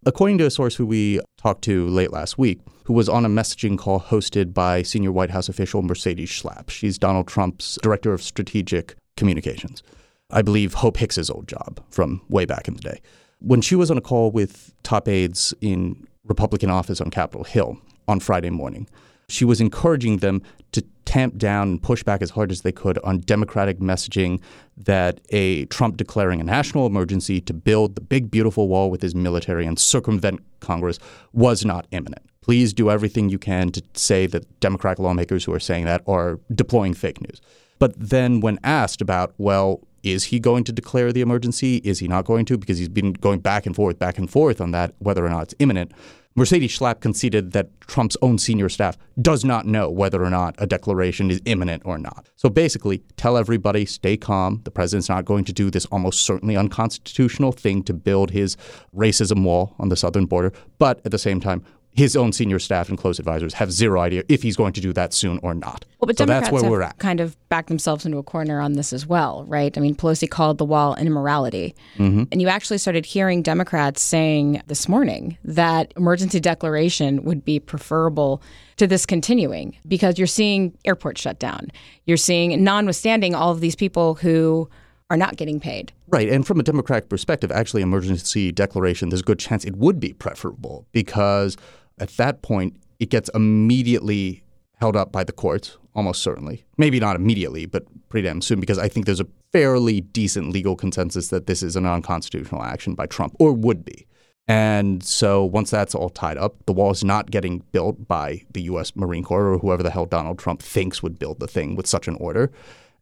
According 0.05 0.37
to 0.37 0.45
a 0.45 0.51
source 0.51 0.75
who 0.75 0.85
we 0.85 1.19
talked 1.37 1.61
to 1.65 1.85
late 1.89 2.13
last 2.13 2.37
week, 2.37 2.61
who 2.85 2.93
was 2.93 3.09
on 3.09 3.25
a 3.25 3.29
messaging 3.29 3.77
call 3.77 3.99
hosted 3.99 4.53
by 4.53 4.81
senior 4.81 5.11
White 5.11 5.29
House 5.29 5.49
official 5.49 5.81
Mercedes 5.81 6.29
Schlapp. 6.29 6.69
She's 6.69 6.97
Donald 6.97 7.27
Trump's 7.27 7.77
director 7.83 8.13
of 8.13 8.23
strategic 8.23 8.95
communications. 9.17 9.83
I 10.31 10.41
believe 10.41 10.75
Hope 10.75 10.95
Hicks's 10.95 11.29
old 11.29 11.49
job 11.49 11.83
from 11.89 12.21
way 12.29 12.45
back 12.45 12.69
in 12.69 12.75
the 12.75 12.81
day. 12.81 13.01
When 13.39 13.59
she 13.59 13.75
was 13.75 13.91
on 13.91 13.97
a 13.97 14.01
call 14.01 14.31
with 14.31 14.73
top 14.83 15.09
aides 15.09 15.53
in 15.59 16.07
Republican 16.23 16.69
office 16.69 17.01
on 17.01 17.09
Capitol 17.09 17.43
Hill 17.43 17.77
on 18.07 18.21
Friday 18.21 18.51
morning, 18.51 18.87
she 19.29 19.45
was 19.45 19.61
encouraging 19.61 20.17
them 20.17 20.41
to 20.71 20.83
tamp 21.05 21.37
down 21.37 21.69
and 21.69 21.81
push 21.81 22.03
back 22.03 22.21
as 22.21 22.31
hard 22.31 22.51
as 22.51 22.61
they 22.61 22.71
could 22.71 22.99
on 22.99 23.19
Democratic 23.21 23.79
messaging 23.79 24.39
that 24.77 25.19
a 25.29 25.65
Trump 25.65 25.97
declaring 25.97 26.39
a 26.39 26.43
national 26.43 26.85
emergency 26.85 27.41
to 27.41 27.53
build 27.53 27.95
the 27.95 28.01
big, 28.01 28.29
beautiful 28.29 28.67
wall 28.67 28.91
with 28.91 29.01
his 29.01 29.15
military 29.15 29.65
and 29.65 29.79
circumvent 29.79 30.39
Congress 30.59 30.99
was 31.33 31.65
not 31.65 31.87
imminent. 31.91 32.23
Please 32.41 32.73
do 32.73 32.89
everything 32.89 33.29
you 33.29 33.39
can 33.39 33.71
to 33.71 33.83
say 33.93 34.27
that 34.27 34.59
Democratic 34.59 34.99
lawmakers 34.99 35.43
who 35.43 35.53
are 35.53 35.59
saying 35.59 35.85
that 35.85 36.01
are 36.07 36.39
deploying 36.53 36.93
fake 36.93 37.21
news. 37.21 37.41
But 37.79 37.93
then, 37.97 38.41
when 38.41 38.59
asked 38.63 39.01
about, 39.01 39.33
well, 39.37 39.81
is 40.03 40.25
he 40.25 40.39
going 40.39 40.63
to 40.65 40.71
declare 40.71 41.11
the 41.11 41.21
emergency? 41.21 41.77
Is 41.77 41.99
he 41.99 42.07
not 42.07 42.25
going 42.25 42.45
to? 42.45 42.57
Because 42.57 42.77
he's 42.77 42.89
been 42.89 43.13
going 43.13 43.39
back 43.39 43.65
and 43.65 43.75
forth, 43.75 43.97
back 43.97 44.17
and 44.17 44.29
forth 44.29 44.61
on 44.61 44.71
that, 44.71 44.93
whether 44.99 45.25
or 45.25 45.29
not 45.29 45.43
it's 45.43 45.55
imminent. 45.59 45.91
Mercedes 46.39 46.71
Schlapp 46.71 47.01
conceded 47.01 47.51
that 47.51 47.81
Trump's 47.81 48.15
own 48.21 48.37
senior 48.37 48.69
staff 48.69 48.97
does 49.21 49.43
not 49.43 49.65
know 49.65 49.89
whether 49.89 50.23
or 50.23 50.29
not 50.29 50.55
a 50.57 50.65
declaration 50.65 51.29
is 51.29 51.41
imminent 51.43 51.81
or 51.83 51.97
not. 51.97 52.29
So 52.37 52.49
basically, 52.49 52.99
tell 53.17 53.35
everybody, 53.35 53.85
stay 53.85 54.15
calm. 54.15 54.61
The 54.63 54.71
president's 54.71 55.09
not 55.09 55.25
going 55.25 55.43
to 55.43 55.51
do 55.51 55.69
this 55.69 55.85
almost 55.87 56.25
certainly 56.25 56.55
unconstitutional 56.55 57.51
thing 57.51 57.83
to 57.83 57.93
build 57.93 58.31
his 58.31 58.55
racism 58.95 59.43
wall 59.43 59.75
on 59.79 59.89
the 59.89 59.97
southern 59.97 60.27
border. 60.27 60.53
But 60.77 61.01
at 61.03 61.11
the 61.11 61.17
same 61.17 61.41
time, 61.41 61.65
his 61.93 62.15
own 62.15 62.31
senior 62.31 62.59
staff 62.59 62.87
and 62.87 62.97
close 62.97 63.19
advisors 63.19 63.55
have 63.55 63.71
zero 63.71 63.99
idea 63.99 64.23
if 64.29 64.41
he's 64.43 64.55
going 64.55 64.73
to 64.73 64.81
do 64.81 64.93
that 64.93 65.13
soon 65.13 65.39
or 65.43 65.53
not. 65.53 65.85
Well, 65.99 66.07
but 66.07 66.17
so 66.17 66.25
Democrats 66.25 66.45
that's 66.45 66.53
where 66.53 66.63
have 66.63 66.71
we're 66.71 66.81
at. 66.81 66.97
kind 66.99 67.19
of 67.19 67.35
backed 67.49 67.67
themselves 67.67 68.05
into 68.05 68.17
a 68.17 68.23
corner 68.23 68.61
on 68.61 68.73
this 68.73 68.93
as 68.93 69.05
well, 69.05 69.43
right? 69.47 69.75
I 69.77 69.81
mean, 69.81 69.95
Pelosi 69.95 70.29
called 70.29 70.59
the 70.59 70.65
wall 70.65 70.93
an 70.93 71.07
immorality. 71.07 71.75
Mm-hmm. 71.97 72.23
And 72.31 72.41
you 72.41 72.47
actually 72.47 72.77
started 72.77 73.05
hearing 73.05 73.41
Democrats 73.41 74.01
saying 74.01 74.61
this 74.67 74.87
morning 74.87 75.37
that 75.43 75.93
emergency 75.97 76.39
declaration 76.39 77.23
would 77.23 77.43
be 77.43 77.59
preferable 77.59 78.41
to 78.77 78.87
this 78.87 79.05
continuing 79.05 79.77
because 79.87 80.17
you're 80.17 80.27
seeing 80.27 80.77
airports 80.85 81.21
shut 81.21 81.39
down. 81.39 81.69
You're 82.05 82.17
seeing, 82.17 82.63
notwithstanding 82.63 83.35
all 83.35 83.51
of 83.51 83.59
these 83.59 83.75
people 83.75 84.15
who 84.15 84.69
are 85.09 85.17
not 85.17 85.35
getting 85.35 85.59
paid. 85.59 85.91
Right. 86.11 86.29
And 86.29 86.45
from 86.45 86.59
a 86.59 86.63
Democratic 86.63 87.09
perspective, 87.09 87.51
actually, 87.51 87.81
emergency 87.81 88.51
declaration, 88.51 89.09
there's 89.09 89.21
a 89.21 89.23
good 89.23 89.39
chance 89.39 89.63
it 89.63 89.75
would 89.75 89.99
be 89.99 90.13
preferable 90.13 90.87
because 90.91 91.55
at 91.99 92.09
that 92.17 92.41
point, 92.41 92.77
it 92.99 93.09
gets 93.09 93.29
immediately 93.33 94.43
held 94.79 94.95
up 94.95 95.11
by 95.11 95.23
the 95.23 95.31
courts, 95.31 95.77
almost 95.93 96.21
certainly. 96.21 96.65
Maybe 96.77 96.99
not 96.99 97.15
immediately, 97.15 97.65
but 97.65 97.83
pretty 98.09 98.27
damn 98.27 98.41
soon, 98.41 98.59
because 98.59 98.79
I 98.79 98.87
think 98.87 99.05
there's 99.05 99.19
a 99.19 99.27
fairly 99.51 100.01
decent 100.01 100.51
legal 100.51 100.75
consensus 100.75 101.29
that 101.29 101.47
this 101.47 101.61
is 101.61 101.75
an 101.75 101.85
unconstitutional 101.85 102.63
action 102.63 102.95
by 102.95 103.05
Trump, 103.05 103.35
or 103.39 103.53
would 103.53 103.83
be. 103.83 104.07
And 104.47 105.03
so 105.03 105.45
once 105.45 105.69
that's 105.69 105.93
all 105.93 106.09
tied 106.09 106.37
up, 106.37 106.65
the 106.65 106.73
wall 106.73 106.91
is 106.91 107.03
not 107.03 107.29
getting 107.29 107.59
built 107.71 108.07
by 108.07 108.43
the 108.51 108.63
U.S. 108.63 108.95
Marine 108.95 109.23
Corps 109.23 109.53
or 109.53 109.59
whoever 109.59 109.83
the 109.83 109.91
hell 109.91 110.05
Donald 110.05 110.39
Trump 110.39 110.61
thinks 110.61 111.03
would 111.03 111.19
build 111.19 111.39
the 111.39 111.47
thing 111.47 111.75
with 111.75 111.85
such 111.85 112.07
an 112.07 112.15
order. 112.15 112.51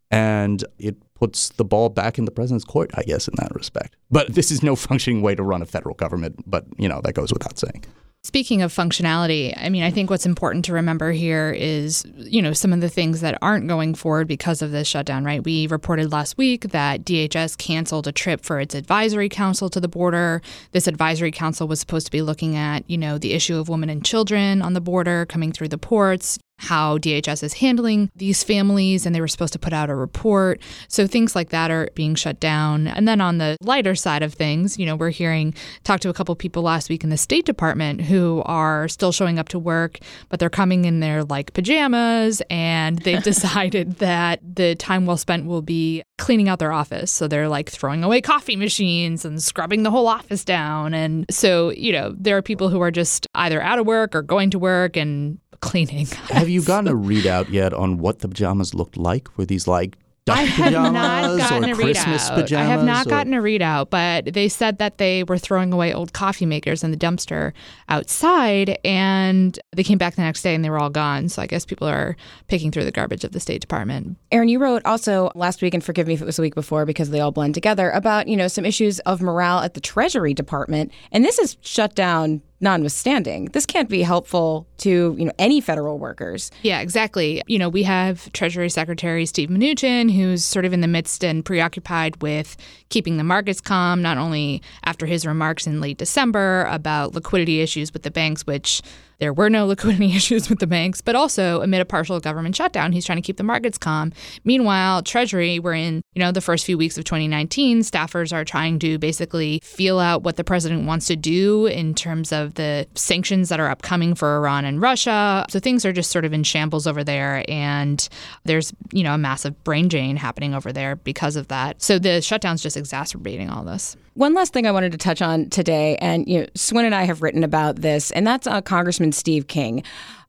And 0.09 0.63
it 0.79 0.95
puts 1.15 1.49
the 1.49 1.65
ball 1.65 1.89
back 1.89 2.17
in 2.17 2.25
the 2.25 2.31
president's 2.31 2.65
court, 2.65 2.91
I 2.93 3.03
guess, 3.03 3.27
in 3.27 3.33
that 3.37 3.53
respect. 3.53 3.95
But 4.09 4.33
this 4.35 4.51
is 4.51 4.63
no 4.63 4.75
functioning 4.75 5.21
way 5.21 5.35
to 5.35 5.43
run 5.43 5.61
a 5.61 5.65
federal 5.65 5.95
government. 5.95 6.43
But, 6.45 6.65
you 6.77 6.87
know, 6.87 7.01
that 7.01 7.13
goes 7.13 7.33
without 7.33 7.57
saying. 7.57 7.85
Speaking 8.23 8.61
of 8.61 8.73
functionality, 8.73 9.53
I 9.55 9.69
mean, 9.69 9.83
I 9.83 9.91
think 9.91 10.09
what's 10.09 10.25
important 10.25 10.65
to 10.65 10.73
remember 10.73 11.13
here 11.13 11.49
is, 11.57 12.03
you 12.17 12.41
know, 12.41 12.51
some 12.51 12.73
of 12.73 12.81
the 12.81 12.89
things 12.89 13.21
that 13.21 13.37
aren't 13.41 13.69
going 13.69 13.95
forward 13.95 14.27
because 14.27 14.61
of 14.61 14.71
this 14.71 14.85
shutdown, 14.85 15.23
right? 15.23 15.41
We 15.41 15.65
reported 15.67 16.11
last 16.11 16.37
week 16.37 16.71
that 16.71 17.05
DHS 17.05 17.57
canceled 17.57 18.05
a 18.05 18.11
trip 18.11 18.43
for 18.43 18.59
its 18.59 18.75
advisory 18.75 19.29
council 19.29 19.69
to 19.69 19.79
the 19.79 19.87
border. 19.87 20.41
This 20.73 20.87
advisory 20.87 21.31
council 21.31 21.69
was 21.69 21.79
supposed 21.79 22.07
to 22.07 22.11
be 22.11 22.21
looking 22.21 22.57
at, 22.57 22.89
you 22.89 22.97
know, 22.97 23.17
the 23.17 23.31
issue 23.31 23.57
of 23.57 23.69
women 23.69 23.89
and 23.89 24.03
children 24.03 24.61
on 24.61 24.73
the 24.73 24.81
border 24.81 25.25
coming 25.25 25.53
through 25.53 25.69
the 25.69 25.77
ports, 25.77 26.37
how 26.59 26.97
DHS 26.97 27.43
is 27.43 27.53
handling 27.53 28.09
these 28.15 28.43
families, 28.43 29.05
and 29.05 29.13
they 29.13 29.21
were 29.21 29.27
supposed 29.27 29.53
to 29.53 29.59
put 29.59 29.73
out 29.73 29.89
a 29.89 29.95
report. 29.95 30.59
So 30.87 31.07
things 31.07 31.35
like 31.35 31.49
that 31.49 31.71
are 31.71 31.89
being 31.95 32.15
shut 32.15 32.39
down. 32.39 32.87
And 32.87 33.07
then 33.07 33.21
on 33.21 33.37
the 33.37 33.57
lighter 33.61 33.95
side 33.95 34.23
of 34.23 34.33
things, 34.33 34.77
you 34.77 34.85
know, 34.85 34.95
we're 34.95 35.09
hearing, 35.09 35.53
talked 35.83 36.03
to 36.03 36.09
a 36.09 36.13
couple 36.13 36.35
people 36.35 36.63
last 36.63 36.89
week 36.89 37.03
in 37.03 37.09
the 37.09 37.17
State 37.17 37.45
Department 37.45 38.01
who 38.01 38.41
are 38.45 38.87
still 38.87 39.11
showing 39.11 39.39
up 39.39 39.49
to 39.49 39.59
work, 39.59 39.99
but 40.29 40.39
they're 40.39 40.49
coming 40.49 40.85
in 40.85 40.99
their 40.99 41.23
like 41.23 41.53
pajamas, 41.53 42.41
and 42.49 42.99
they've 43.03 43.23
decided 43.23 43.97
that 43.97 44.39
the 44.43 44.75
time 44.75 45.05
well 45.05 45.17
spent 45.17 45.45
will 45.45 45.61
be 45.61 46.03
cleaning 46.17 46.49
out 46.49 46.59
their 46.59 46.73
office. 46.73 47.11
So 47.11 47.27
they're 47.27 47.49
like 47.49 47.69
throwing 47.69 48.03
away 48.03 48.21
coffee 48.21 48.55
machines 48.55 49.23
and 49.25 49.41
scrubbing 49.41 49.83
the 49.83 49.91
whole 49.91 50.07
office 50.07 50.43
down. 50.43 50.93
And 50.93 51.25
so, 51.29 51.69
you 51.71 51.91
know, 51.91 52.15
there 52.17 52.35
are 52.37 52.41
people 52.41 52.69
who 52.69 52.81
are 52.81 52.91
just 52.91 53.27
either 53.35 53.61
out 53.61 53.77
of 53.79 53.85
work 53.85 54.15
or 54.15 54.21
going 54.23 54.49
to 54.51 54.59
work 54.59 54.97
and 54.97 55.39
cleaning. 55.61 56.07
Have 56.47 56.53
you 56.53 56.63
gotten 56.63 56.87
a 56.87 56.95
readout 56.95 57.49
yet 57.49 57.73
on 57.73 57.97
what 57.97 58.19
the 58.19 58.29
pajamas 58.29 58.73
looked 58.73 58.95
like? 58.95 59.37
Were 59.37 59.43
these 59.43 59.67
like 59.67 59.97
duck 60.23 60.37
I 60.37 60.41
have 60.43 60.65
pajamas 60.65 60.93
not 60.93 61.37
gotten 61.39 61.69
or 61.69 61.73
a 61.73 61.75
Christmas 61.75 62.29
readout. 62.29 62.35
pajamas? 62.35 62.67
I 62.67 62.71
have 62.71 62.83
not 62.85 63.05
or- 63.05 63.09
gotten 63.09 63.33
a 63.33 63.41
readout, 63.41 63.89
but 63.89 64.33
they 64.33 64.47
said 64.47 64.77
that 64.77 64.97
they 64.97 65.25
were 65.25 65.37
throwing 65.37 65.73
away 65.73 65.93
old 65.93 66.13
coffee 66.13 66.45
makers 66.45 66.85
in 66.85 66.91
the 66.91 66.97
dumpster 66.97 67.51
outside, 67.89 68.79
and 68.85 69.59
they 69.75 69.83
came 69.83 69.97
back 69.97 70.15
the 70.15 70.21
next 70.21 70.41
day 70.41 70.55
and 70.55 70.63
they 70.63 70.69
were 70.69 70.79
all 70.79 70.89
gone. 70.89 71.27
So 71.27 71.41
I 71.41 71.47
guess 71.47 71.65
people 71.65 71.85
are 71.85 72.15
picking 72.47 72.71
through 72.71 72.85
the 72.85 72.93
garbage 72.93 73.25
of 73.25 73.33
the 73.33 73.41
State 73.41 73.59
Department. 73.59 74.17
Erin, 74.31 74.47
you 74.47 74.59
wrote 74.59 74.85
also 74.85 75.31
last 75.35 75.61
week, 75.61 75.73
and 75.73 75.83
forgive 75.83 76.07
me 76.07 76.13
if 76.13 76.21
it 76.21 76.25
was 76.25 76.37
the 76.37 76.43
week 76.43 76.55
before 76.55 76.85
because 76.85 77.09
they 77.09 77.19
all 77.19 77.31
blend 77.33 77.55
together, 77.55 77.89
about, 77.89 78.29
you 78.29 78.37
know, 78.37 78.47
some 78.47 78.63
issues 78.63 78.99
of 78.99 79.21
morale 79.21 79.59
at 79.59 79.73
the 79.73 79.81
Treasury 79.81 80.33
Department. 80.33 80.93
And 81.11 81.25
this 81.25 81.39
is 81.39 81.57
shut 81.59 81.93
down 81.93 82.41
notwithstanding. 82.59 83.45
This 83.45 83.65
can't 83.65 83.89
be 83.89 84.01
helpful 84.01 84.67
to, 84.77 85.15
you 85.17 85.25
know, 85.25 85.31
any 85.37 85.61
federal 85.61 85.99
workers. 85.99 86.49
Yeah, 86.63 86.79
exactly. 86.79 87.41
You 87.47 87.59
know, 87.59 87.69
we 87.69 87.83
have 87.83 88.31
Treasury 88.33 88.69
Secretary 88.69 89.25
Steve 89.25 89.49
Mnuchin, 89.49 90.11
who's 90.11 90.43
sort 90.43 90.65
of 90.65 90.73
in 90.73 90.81
the 90.81 90.87
midst 90.87 91.23
and 91.23 91.45
preoccupied 91.45 92.21
with 92.21 92.57
keeping 92.89 93.17
the 93.17 93.23
markets 93.23 93.61
calm, 93.61 94.01
not 94.01 94.17
only 94.17 94.61
after 94.85 95.05
his 95.05 95.25
remarks 95.25 95.67
in 95.67 95.81
late 95.81 95.97
December 95.97 96.65
about 96.69 97.13
liquidity 97.13 97.61
issues 97.61 97.93
with 97.93 98.03
the 98.03 98.11
banks, 98.11 98.47
which 98.47 98.81
there 99.19 99.33
were 99.33 99.49
no 99.49 99.65
liquidity 99.65 100.11
issues 100.15 100.49
with 100.49 100.59
the 100.59 100.67
banks, 100.67 101.01
but 101.01 101.15
also 101.15 101.61
amid 101.61 101.81
a 101.81 101.85
partial 101.85 102.19
government 102.19 102.55
shutdown, 102.55 102.91
he's 102.91 103.05
trying 103.05 103.17
to 103.17 103.21
keep 103.21 103.37
the 103.37 103.43
markets 103.43 103.77
calm. 103.77 104.13
Meanwhile, 104.43 105.03
Treasury, 105.03 105.59
we're 105.59 105.73
in, 105.73 106.01
you 106.13 106.19
know, 106.19 106.31
the 106.31 106.41
first 106.41 106.65
few 106.65 106.77
weeks 106.77 106.97
of 106.97 107.03
2019, 107.03 107.81
staffers 107.81 108.33
are 108.33 108.45
trying 108.45 108.79
to 108.79 108.97
basically 108.97 109.59
feel 109.63 109.99
out 109.99 110.23
what 110.23 110.35
the 110.35 110.43
president 110.43 110.85
wants 110.85 111.07
to 111.07 111.15
do 111.15 111.65
in 111.65 111.93
terms 111.93 112.31
of 112.31 112.55
the 112.55 112.87
sanctions 112.95 113.49
that 113.49 113.59
are 113.59 113.69
upcoming 113.69 114.15
for 114.15 114.37
Iran 114.37 114.65
and 114.65 114.81
Russia. 114.81 115.45
So 115.49 115.59
things 115.59 115.85
are 115.85 115.93
just 115.93 116.11
sort 116.11 116.25
of 116.25 116.33
in 116.33 116.43
shambles 116.43 116.87
over 116.87 117.03
there 117.03 117.43
and 117.47 118.07
there's, 118.45 118.73
you 118.91 119.03
know, 119.03 119.13
a 119.13 119.17
massive 119.17 119.63
brain 119.63 119.87
drain 119.87 120.17
happening 120.17 120.53
over 120.53 120.71
there 120.71 120.95
because 120.95 121.35
of 121.35 121.47
that. 121.49 121.81
So 121.81 121.99
the 121.99 122.21
shutdown's 122.21 122.61
just 122.61 122.77
exacerbating 122.77 123.49
all 123.49 123.63
this. 123.63 123.95
One 124.17 124.33
last 124.33 124.51
thing 124.51 124.65
I 124.65 124.71
wanted 124.71 124.93
to 124.93 124.97
touch 124.97 125.21
on 125.21 125.47
today, 125.51 125.95
and 125.97 126.27
you 126.27 126.39
know, 126.39 126.47
Swin 126.55 126.85
and 126.85 126.95
I 126.95 127.03
have 127.03 127.21
written 127.21 127.43
about 127.43 127.75
this, 127.77 128.09
and 128.09 128.25
that's 128.25 128.47
uh, 128.47 128.61
Congressman 128.61 129.11
Steve 129.11 129.45
King. 129.45 129.83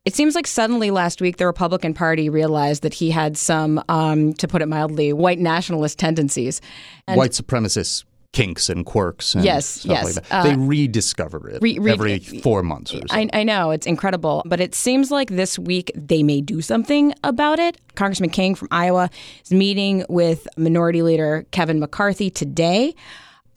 It 0.04 0.14
seems 0.14 0.34
like 0.34 0.46
suddenly 0.46 0.90
last 0.90 1.22
week 1.22 1.38
the 1.38 1.46
Republican 1.46 1.94
Party 1.94 2.28
realized 2.28 2.82
that 2.82 2.92
he 2.92 3.10
had 3.10 3.38
some, 3.38 3.82
um, 3.88 4.34
to 4.34 4.46
put 4.46 4.60
it 4.60 4.66
mildly, 4.66 5.14
white 5.14 5.38
nationalist 5.38 5.98
tendencies. 5.98 6.60
And 7.06 7.16
white 7.16 7.30
supremacist 7.30 8.04
kinks 8.34 8.68
and 8.68 8.84
quirks 8.84 9.34
and 9.34 9.42
Yes, 9.42 9.64
stuff 9.64 9.90
yes. 9.90 10.04
like 10.04 10.14
that. 10.28 10.32
Uh, 10.32 10.42
they 10.42 10.56
rediscover 10.56 11.48
it 11.48 11.62
re- 11.62 11.78
re- 11.78 11.92
every 11.92 12.18
four 12.18 12.62
months 12.62 12.92
or 12.92 12.98
so. 12.98 13.06
I, 13.10 13.30
I 13.32 13.42
know 13.42 13.70
it's 13.70 13.86
incredible, 13.86 14.42
but 14.44 14.60
it 14.60 14.74
seems 14.74 15.10
like 15.10 15.30
this 15.30 15.58
week 15.58 15.90
they 15.94 16.22
may 16.22 16.42
do 16.42 16.60
something 16.60 17.14
about 17.24 17.58
it. 17.58 17.78
Congressman 17.94 18.28
King 18.28 18.54
from 18.54 18.68
Iowa 18.70 19.08
is 19.42 19.50
meeting 19.50 20.04
with 20.10 20.46
Minority 20.58 21.00
Leader 21.00 21.46
Kevin 21.52 21.80
McCarthy 21.80 22.28
today. 22.28 22.94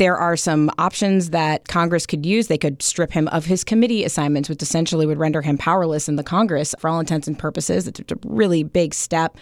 There 0.01 0.17
are 0.17 0.35
some 0.35 0.71
options 0.79 1.29
that 1.29 1.67
Congress 1.67 2.07
could 2.07 2.25
use. 2.25 2.47
They 2.47 2.57
could 2.57 2.81
strip 2.81 3.11
him 3.11 3.27
of 3.27 3.45
his 3.45 3.63
committee 3.63 4.03
assignments, 4.03 4.49
which 4.49 4.63
essentially 4.63 5.05
would 5.05 5.19
render 5.19 5.43
him 5.43 5.59
powerless 5.59 6.09
in 6.09 6.15
the 6.15 6.23
Congress 6.23 6.73
for 6.79 6.89
all 6.89 6.99
intents 6.99 7.27
and 7.27 7.37
purposes. 7.37 7.87
It's 7.87 7.99
a 7.99 8.17
really 8.25 8.63
big 8.63 8.95
step. 8.95 9.37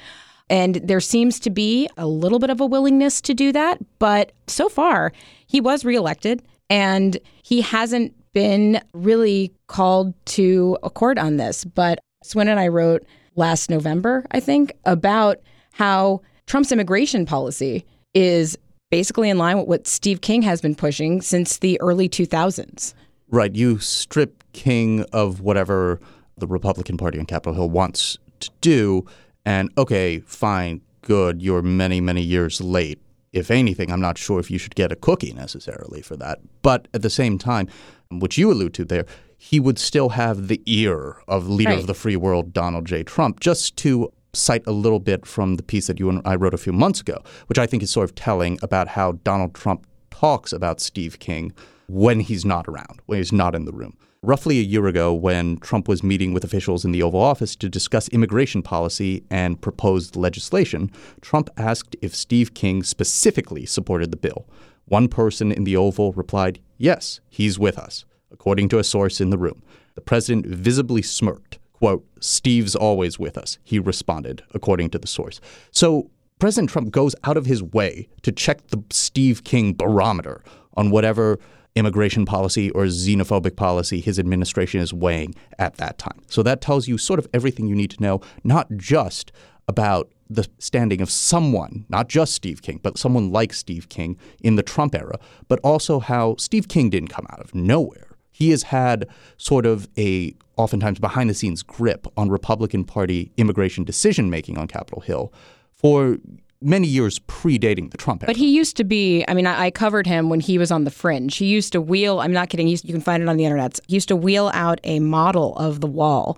And 0.50 0.76
there 0.76 1.00
seems 1.00 1.40
to 1.40 1.50
be 1.50 1.88
a 1.96 2.06
little 2.06 2.40
bit 2.40 2.50
of 2.50 2.60
a 2.60 2.66
willingness 2.66 3.22
to 3.22 3.34
do 3.34 3.54
that. 3.54 3.80
But 4.00 4.34
so 4.48 4.68
far, 4.68 5.14
he 5.48 5.62
was 5.62 5.86
reelected 5.86 6.44
and 6.70 7.18
he 7.42 7.62
hasn't 7.62 8.14
been 8.34 8.82
really 8.94 9.54
called 9.68 10.14
to 10.26 10.78
accord 10.84 11.18
on 11.18 11.38
this. 11.38 11.64
But 11.64 12.00
Swin 12.26 12.50
and 12.50 12.60
I 12.60 12.68
wrote 12.68 13.06
last 13.38 13.70
November, 13.70 14.26
I 14.32 14.42
think, 14.42 14.74
about 14.84 15.40
how 15.72 16.20
Trump's 16.48 16.74
immigration 16.74 17.26
policy 17.26 17.86
is 18.14 18.58
basically 18.90 19.30
in 19.30 19.38
line 19.38 19.58
with 19.58 19.68
what 19.68 19.88
Steve 19.88 20.22
King 20.22 20.42
has 20.44 20.62
been 20.62 20.76
pushing 20.76 21.22
since 21.22 21.58
the 21.58 21.80
early 21.82 22.10
2000s. 22.10 22.94
Right. 23.30 23.56
You 23.56 23.80
strip 23.80 24.44
King 24.54 25.06
of 25.14 25.42
whatever 25.42 26.00
the 26.38 26.48
Republican 26.48 26.98
Party 26.98 27.20
on 27.20 27.26
Capitol 27.26 27.54
Hill 27.54 27.70
wants 27.70 28.18
to 28.40 28.50
do, 28.62 29.06
and 29.46 29.70
okay, 29.78 30.20
fine, 30.20 30.82
good, 31.02 31.42
you're 31.42 31.62
many, 31.62 32.00
many 32.00 32.22
years 32.22 32.62
late. 32.62 33.00
If 33.34 33.52
anything, 33.52 33.92
I'm 33.92 34.02
not 34.02 34.18
sure 34.18 34.40
if 34.40 34.50
you 34.50 34.58
should 34.58 34.76
get 34.76 34.92
a 34.92 34.96
cookie 34.96 35.34
necessarily 35.34 36.02
for 36.02 36.16
that. 36.18 36.40
But 36.62 36.88
at 36.94 37.02
the 37.02 37.10
same 37.10 37.38
time, 37.38 37.68
which 38.10 38.38
you 38.38 38.52
allude 38.52 38.74
to 38.76 38.86
there, 38.86 39.06
he 39.38 39.60
would 39.60 39.78
still 39.80 40.10
have 40.10 40.48
the 40.48 40.62
ear 40.66 41.18
of 41.28 41.48
leader 41.48 41.72
right. 41.72 41.80
of 41.80 41.88
the 41.88 41.94
free 41.94 42.16
world, 42.16 42.54
Donald 42.54 42.86
J. 42.86 43.04
Trump, 43.04 43.40
just 43.40 43.76
to 43.78 44.12
cite 44.34 44.66
a 44.68 44.72
little 44.72 45.00
bit 45.00 45.26
from 45.26 45.56
the 45.56 45.64
piece 45.64 45.88
that 45.88 46.00
you 46.00 46.10
and 46.10 46.22
I 46.26 46.36
wrote 46.36 46.54
a 46.54 46.58
few 46.58 46.74
months 46.74 47.02
ago, 47.02 47.22
which 47.48 47.60
I 47.60 47.66
think 47.66 47.84
is 47.84 47.92
sort 47.92 48.10
of 48.10 48.16
telling 48.16 48.60
about 48.62 48.90
how 48.90 49.14
Donald 49.24 49.54
Trump 49.54 49.86
talks 50.12 50.54
about 50.54 50.80
Steve 50.80 51.20
King 51.20 51.54
when 51.88 52.20
he's 52.20 52.46
not 52.46 52.68
around, 52.68 53.02
when 53.06 53.18
he's 53.18 53.32
not 53.32 53.56
in 53.56 53.66
the 53.66 53.72
room. 53.72 53.98
Roughly 54.22 54.60
a 54.60 54.64
year 54.64 54.86
ago, 54.88 55.14
when 55.14 55.58
Trump 55.58 55.88
was 55.88 56.04
meeting 56.04 56.34
with 56.34 56.44
officials 56.44 56.84
in 56.84 56.92
the 56.92 57.02
Oval 57.02 57.22
Office 57.22 57.56
to 57.56 57.70
discuss 57.70 58.10
immigration 58.10 58.62
policy 58.62 59.24
and 59.30 59.62
proposed 59.62 60.18
legislation, 60.18 60.92
Trump 61.22 61.50
asked 61.56 61.96
if 62.02 62.14
Steve 62.14 62.54
King 62.54 62.84
specifically 62.84 63.66
supported 63.66 64.12
the 64.12 64.18
bill. 64.18 64.46
One 64.86 65.08
person 65.08 65.54
in 65.54 65.64
the 65.64 65.78
Oval 65.78 66.12
replied, 66.12 66.60
Yes, 66.78 67.22
he's 67.30 67.58
with 67.58 67.78
us, 67.78 68.04
according 68.30 68.68
to 68.70 68.80
a 68.80 68.84
source 68.84 69.22
in 69.22 69.30
the 69.30 69.38
room. 69.38 69.64
The 69.96 70.02
president 70.02 70.46
visibly 70.46 71.02
smirked 71.02 71.60
quote, 71.80 72.06
Steve's 72.20 72.76
always 72.76 73.18
with 73.18 73.38
us, 73.38 73.58
he 73.64 73.80
responded, 73.80 74.44
according 74.54 74.90
to 74.92 75.00
the 75.00 75.08
source. 75.08 75.40
So 75.72 76.12
President 76.38 76.70
Trump 76.70 76.92
goes 76.92 77.16
out 77.24 77.38
of 77.38 77.46
his 77.46 77.64
way 77.64 78.08
to 78.22 78.32
check 78.32 78.68
the 78.68 78.84
Steve 78.92 79.44
King 79.44 79.74
barometer 79.74 80.44
on 80.76 80.92
whatever 80.92 81.40
immigration 81.76 82.26
policy 82.26 82.70
or 82.72 82.86
xenophobic 82.86 83.56
policy 83.56 84.02
his 84.02 84.20
administration 84.20 84.82
is 84.82 84.94
weighing 84.94 85.34
at 85.58 85.78
that 85.78 85.98
time. 85.98 86.20
So 86.28 86.44
that 86.44 86.62
tells 86.62 86.88
you 86.88 86.98
sort 86.98 87.20
of 87.20 87.28
everything 87.34 87.68
you 87.68 87.76
need 87.76 87.92
to 87.92 88.02
know, 88.02 88.22
not 88.44 88.68
just 88.76 89.32
about 89.68 90.12
the 90.30 90.48
standing 90.60 91.02
of 91.02 91.10
someone, 91.10 91.86
not 91.90 92.10
just 92.10 92.34
Steve 92.34 92.62
King, 92.62 92.80
but 92.84 92.98
someone 92.98 93.32
like 93.32 93.54
Steve 93.54 93.90
King 93.90 94.18
in 94.42 94.56
the 94.56 94.64
Trump 94.64 94.96
era, 94.96 95.20
but 95.48 95.60
also 95.64 96.00
how 96.00 96.36
Steve 96.38 96.68
King 96.68 96.90
didn't 96.90 97.10
come 97.10 97.28
out 97.30 97.40
of 97.40 97.56
nowhere 97.56 98.09
he 98.32 98.52
has 98.52 98.64
had 98.64 99.08
sort 99.38 99.66
of 99.66 99.88
a 99.98 100.36
oftentimes 100.58 101.00
behind 101.00 101.30
the 101.30 101.34
scenes 101.34 101.64
grip 101.64 102.08
on 102.18 102.30
Republican 102.30 102.84
Party 102.84 103.32
immigration 103.38 103.84
decision 103.84 104.30
making 104.30 104.58
on 104.58 104.68
Capitol 104.68 105.02
Hill 105.02 105.34
for 105.74 106.18
many 106.62 106.88
years 106.88 107.20
predating 107.20 107.92
the 107.92 107.98
Trump 107.98 108.24
era. 108.24 108.28
But 108.28 108.36
he 108.36 108.50
used 108.50 108.76
to 108.78 108.84
be, 108.84 109.24
I 109.28 109.34
mean, 109.34 109.48
I, 109.48 109.66
I, 109.66 109.72
covered 109.72 110.06
him 110.06 110.30
when 110.30 110.42
he 110.42 110.58
was 110.58 110.72
on 110.72 110.84
the 110.84 110.92
fringe. 110.92 111.38
He 111.38 111.46
used 111.46 111.72
to 111.72 111.80
wheel, 111.82 112.20
I'm 112.20 112.34
not 112.34 112.50
kidding, 112.50 112.68
you 112.68 112.78
can 112.78 113.00
find 113.00 113.24
it 113.24 113.30
on 113.30 113.38
the 113.38 113.46
internet. 113.46 113.80
He 113.88 113.96
used 113.96 114.10
to 114.10 114.16
wheel 114.16 114.52
out 114.54 114.82
a 114.84 115.00
model 115.00 115.56
of 115.58 115.80
the 115.80 115.88
wall 115.88 116.38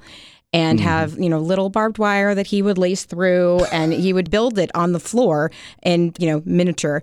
and 0.54 0.80
mm 0.80 0.84
have, 0.84 1.18
you 1.18 1.30
know, 1.30 1.40
little 1.40 1.70
barbed 1.70 1.98
wire 1.98 2.36
that 2.36 2.48
he 2.48 2.62
would 2.62 2.78
lace 2.78 3.06
through 3.06 3.64
and 3.72 3.94
he 3.94 4.12
would 4.12 4.30
build 4.30 4.60
it 4.60 4.70
on 4.76 4.92
the 4.92 5.00
floor 5.00 5.50
in, 5.82 6.14
you 6.20 6.28
know, 6.28 6.42
miniature 6.46 7.02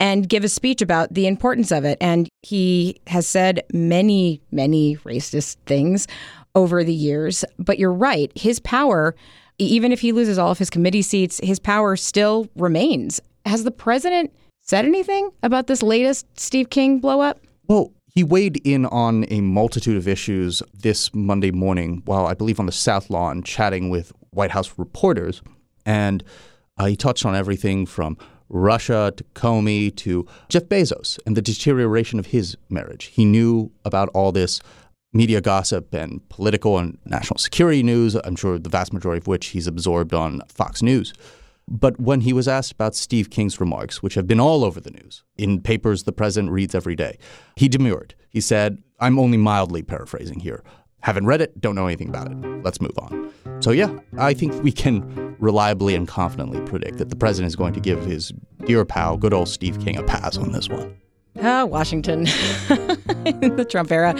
and 0.00 0.28
give 0.28 0.42
a 0.42 0.48
speech 0.48 0.80
about 0.80 1.12
the 1.12 1.26
importance 1.26 1.70
of 1.70 1.84
it. 1.84 1.98
And 2.00 2.28
he 2.42 3.00
has 3.06 3.26
said 3.26 3.62
many, 3.72 4.40
many 4.50 4.96
racist 4.96 5.58
things 5.66 6.08
over 6.54 6.82
the 6.82 6.94
years. 6.94 7.44
But 7.58 7.78
you're 7.78 7.92
right, 7.92 8.32
his 8.34 8.58
power, 8.60 9.14
even 9.58 9.92
if 9.92 10.00
he 10.00 10.10
loses 10.10 10.38
all 10.38 10.50
of 10.50 10.58
his 10.58 10.70
committee 10.70 11.02
seats, 11.02 11.38
his 11.42 11.60
power 11.60 11.94
still 11.96 12.48
remains. 12.56 13.20
Has 13.44 13.62
the 13.64 13.70
president 13.70 14.32
said 14.62 14.84
anything 14.84 15.30
about 15.42 15.66
this 15.66 15.82
latest 15.82 16.26
Steve 16.38 16.70
King 16.70 17.00
blowup? 17.00 17.36
Well, 17.68 17.92
he 18.14 18.24
weighed 18.24 18.60
in 18.64 18.86
on 18.86 19.24
a 19.28 19.40
multitude 19.40 19.96
of 19.96 20.08
issues 20.08 20.62
this 20.74 21.14
Monday 21.14 21.52
morning 21.52 22.02
while 22.06 22.26
I 22.26 22.34
believe 22.34 22.58
on 22.58 22.66
the 22.66 22.72
South 22.72 23.10
Lawn 23.10 23.42
chatting 23.42 23.90
with 23.90 24.12
White 24.30 24.50
House 24.50 24.72
reporters. 24.76 25.42
And 25.86 26.24
uh, 26.76 26.86
he 26.86 26.96
touched 26.96 27.24
on 27.24 27.36
everything 27.36 27.86
from 27.86 28.16
Russia 28.50 29.12
to 29.16 29.24
Comey 29.34 29.94
to 29.96 30.26
Jeff 30.48 30.64
Bezos 30.64 31.18
and 31.24 31.36
the 31.36 31.42
deterioration 31.42 32.18
of 32.18 32.26
his 32.26 32.56
marriage. 32.68 33.06
He 33.06 33.24
knew 33.24 33.70
about 33.84 34.10
all 34.10 34.32
this 34.32 34.60
media 35.12 35.40
gossip 35.40 35.92
and 35.94 36.26
political 36.28 36.78
and 36.78 36.98
national 37.04 37.38
security 37.38 37.82
news, 37.82 38.14
I'm 38.14 38.36
sure 38.36 38.58
the 38.58 38.68
vast 38.68 38.92
majority 38.92 39.18
of 39.18 39.26
which 39.26 39.46
he's 39.48 39.66
absorbed 39.66 40.14
on 40.14 40.42
Fox 40.48 40.82
News. 40.82 41.12
But 41.66 42.00
when 42.00 42.22
he 42.22 42.32
was 42.32 42.48
asked 42.48 42.72
about 42.72 42.96
Steve 42.96 43.30
King's 43.30 43.60
remarks, 43.60 44.02
which 44.02 44.14
have 44.14 44.26
been 44.26 44.40
all 44.40 44.64
over 44.64 44.80
the 44.80 44.90
news 44.90 45.22
in 45.36 45.60
papers 45.60 46.02
the 46.02 46.12
president 46.12 46.52
reads 46.52 46.74
every 46.74 46.96
day, 46.96 47.16
he 47.54 47.68
demurred. 47.68 48.14
He 48.28 48.40
said, 48.40 48.82
I'm 48.98 49.18
only 49.18 49.38
mildly 49.38 49.82
paraphrasing 49.82 50.40
here. 50.40 50.64
Haven't 51.00 51.26
read 51.26 51.40
it, 51.40 51.60
don't 51.60 51.74
know 51.74 51.86
anything 51.86 52.08
about 52.08 52.30
it. 52.30 52.36
Let's 52.62 52.80
move 52.80 52.98
on. 52.98 53.32
So, 53.60 53.70
yeah, 53.70 53.98
I 54.18 54.34
think 54.34 54.62
we 54.62 54.72
can 54.72 55.36
reliably 55.38 55.94
and 55.94 56.06
confidently 56.06 56.60
predict 56.62 56.98
that 56.98 57.08
the 57.08 57.16
president 57.16 57.48
is 57.48 57.56
going 57.56 57.72
to 57.74 57.80
give 57.80 58.04
his 58.04 58.32
dear 58.66 58.84
pal, 58.84 59.16
good 59.16 59.32
old 59.32 59.48
Steve 59.48 59.80
King, 59.80 59.96
a 59.96 60.02
pass 60.02 60.36
on 60.36 60.52
this 60.52 60.68
one. 60.68 60.96
Ah, 61.42 61.64
Washington 61.64 62.20
in 63.40 63.56
the 63.56 63.66
Trump 63.68 63.92
era. 63.92 64.14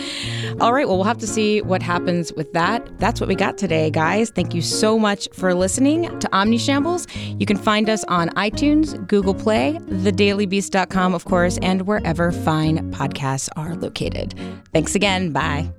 All 0.60 0.72
right, 0.72 0.86
well, 0.86 0.96
we'll 0.96 1.04
have 1.04 1.18
to 1.18 1.26
see 1.26 1.60
what 1.60 1.82
happens 1.82 2.32
with 2.34 2.52
that. 2.52 2.88
That's 2.98 3.20
what 3.20 3.28
we 3.28 3.34
got 3.34 3.58
today, 3.58 3.90
guys. 3.90 4.30
Thank 4.30 4.54
you 4.54 4.62
so 4.62 4.98
much 4.98 5.28
for 5.32 5.52
listening 5.54 6.04
to 6.20 6.28
Omnishambles. 6.28 7.08
You 7.40 7.46
can 7.46 7.56
find 7.56 7.90
us 7.90 8.04
on 8.04 8.28
iTunes, 8.30 9.06
Google 9.08 9.34
Play, 9.34 9.78
thedailybeast.com, 9.88 11.14
of 11.14 11.24
course, 11.24 11.58
and 11.62 11.82
wherever 11.82 12.30
fine 12.30 12.92
podcasts 12.92 13.48
are 13.56 13.74
located. 13.74 14.34
Thanks 14.72 14.94
again. 14.94 15.32
Bye. 15.32 15.72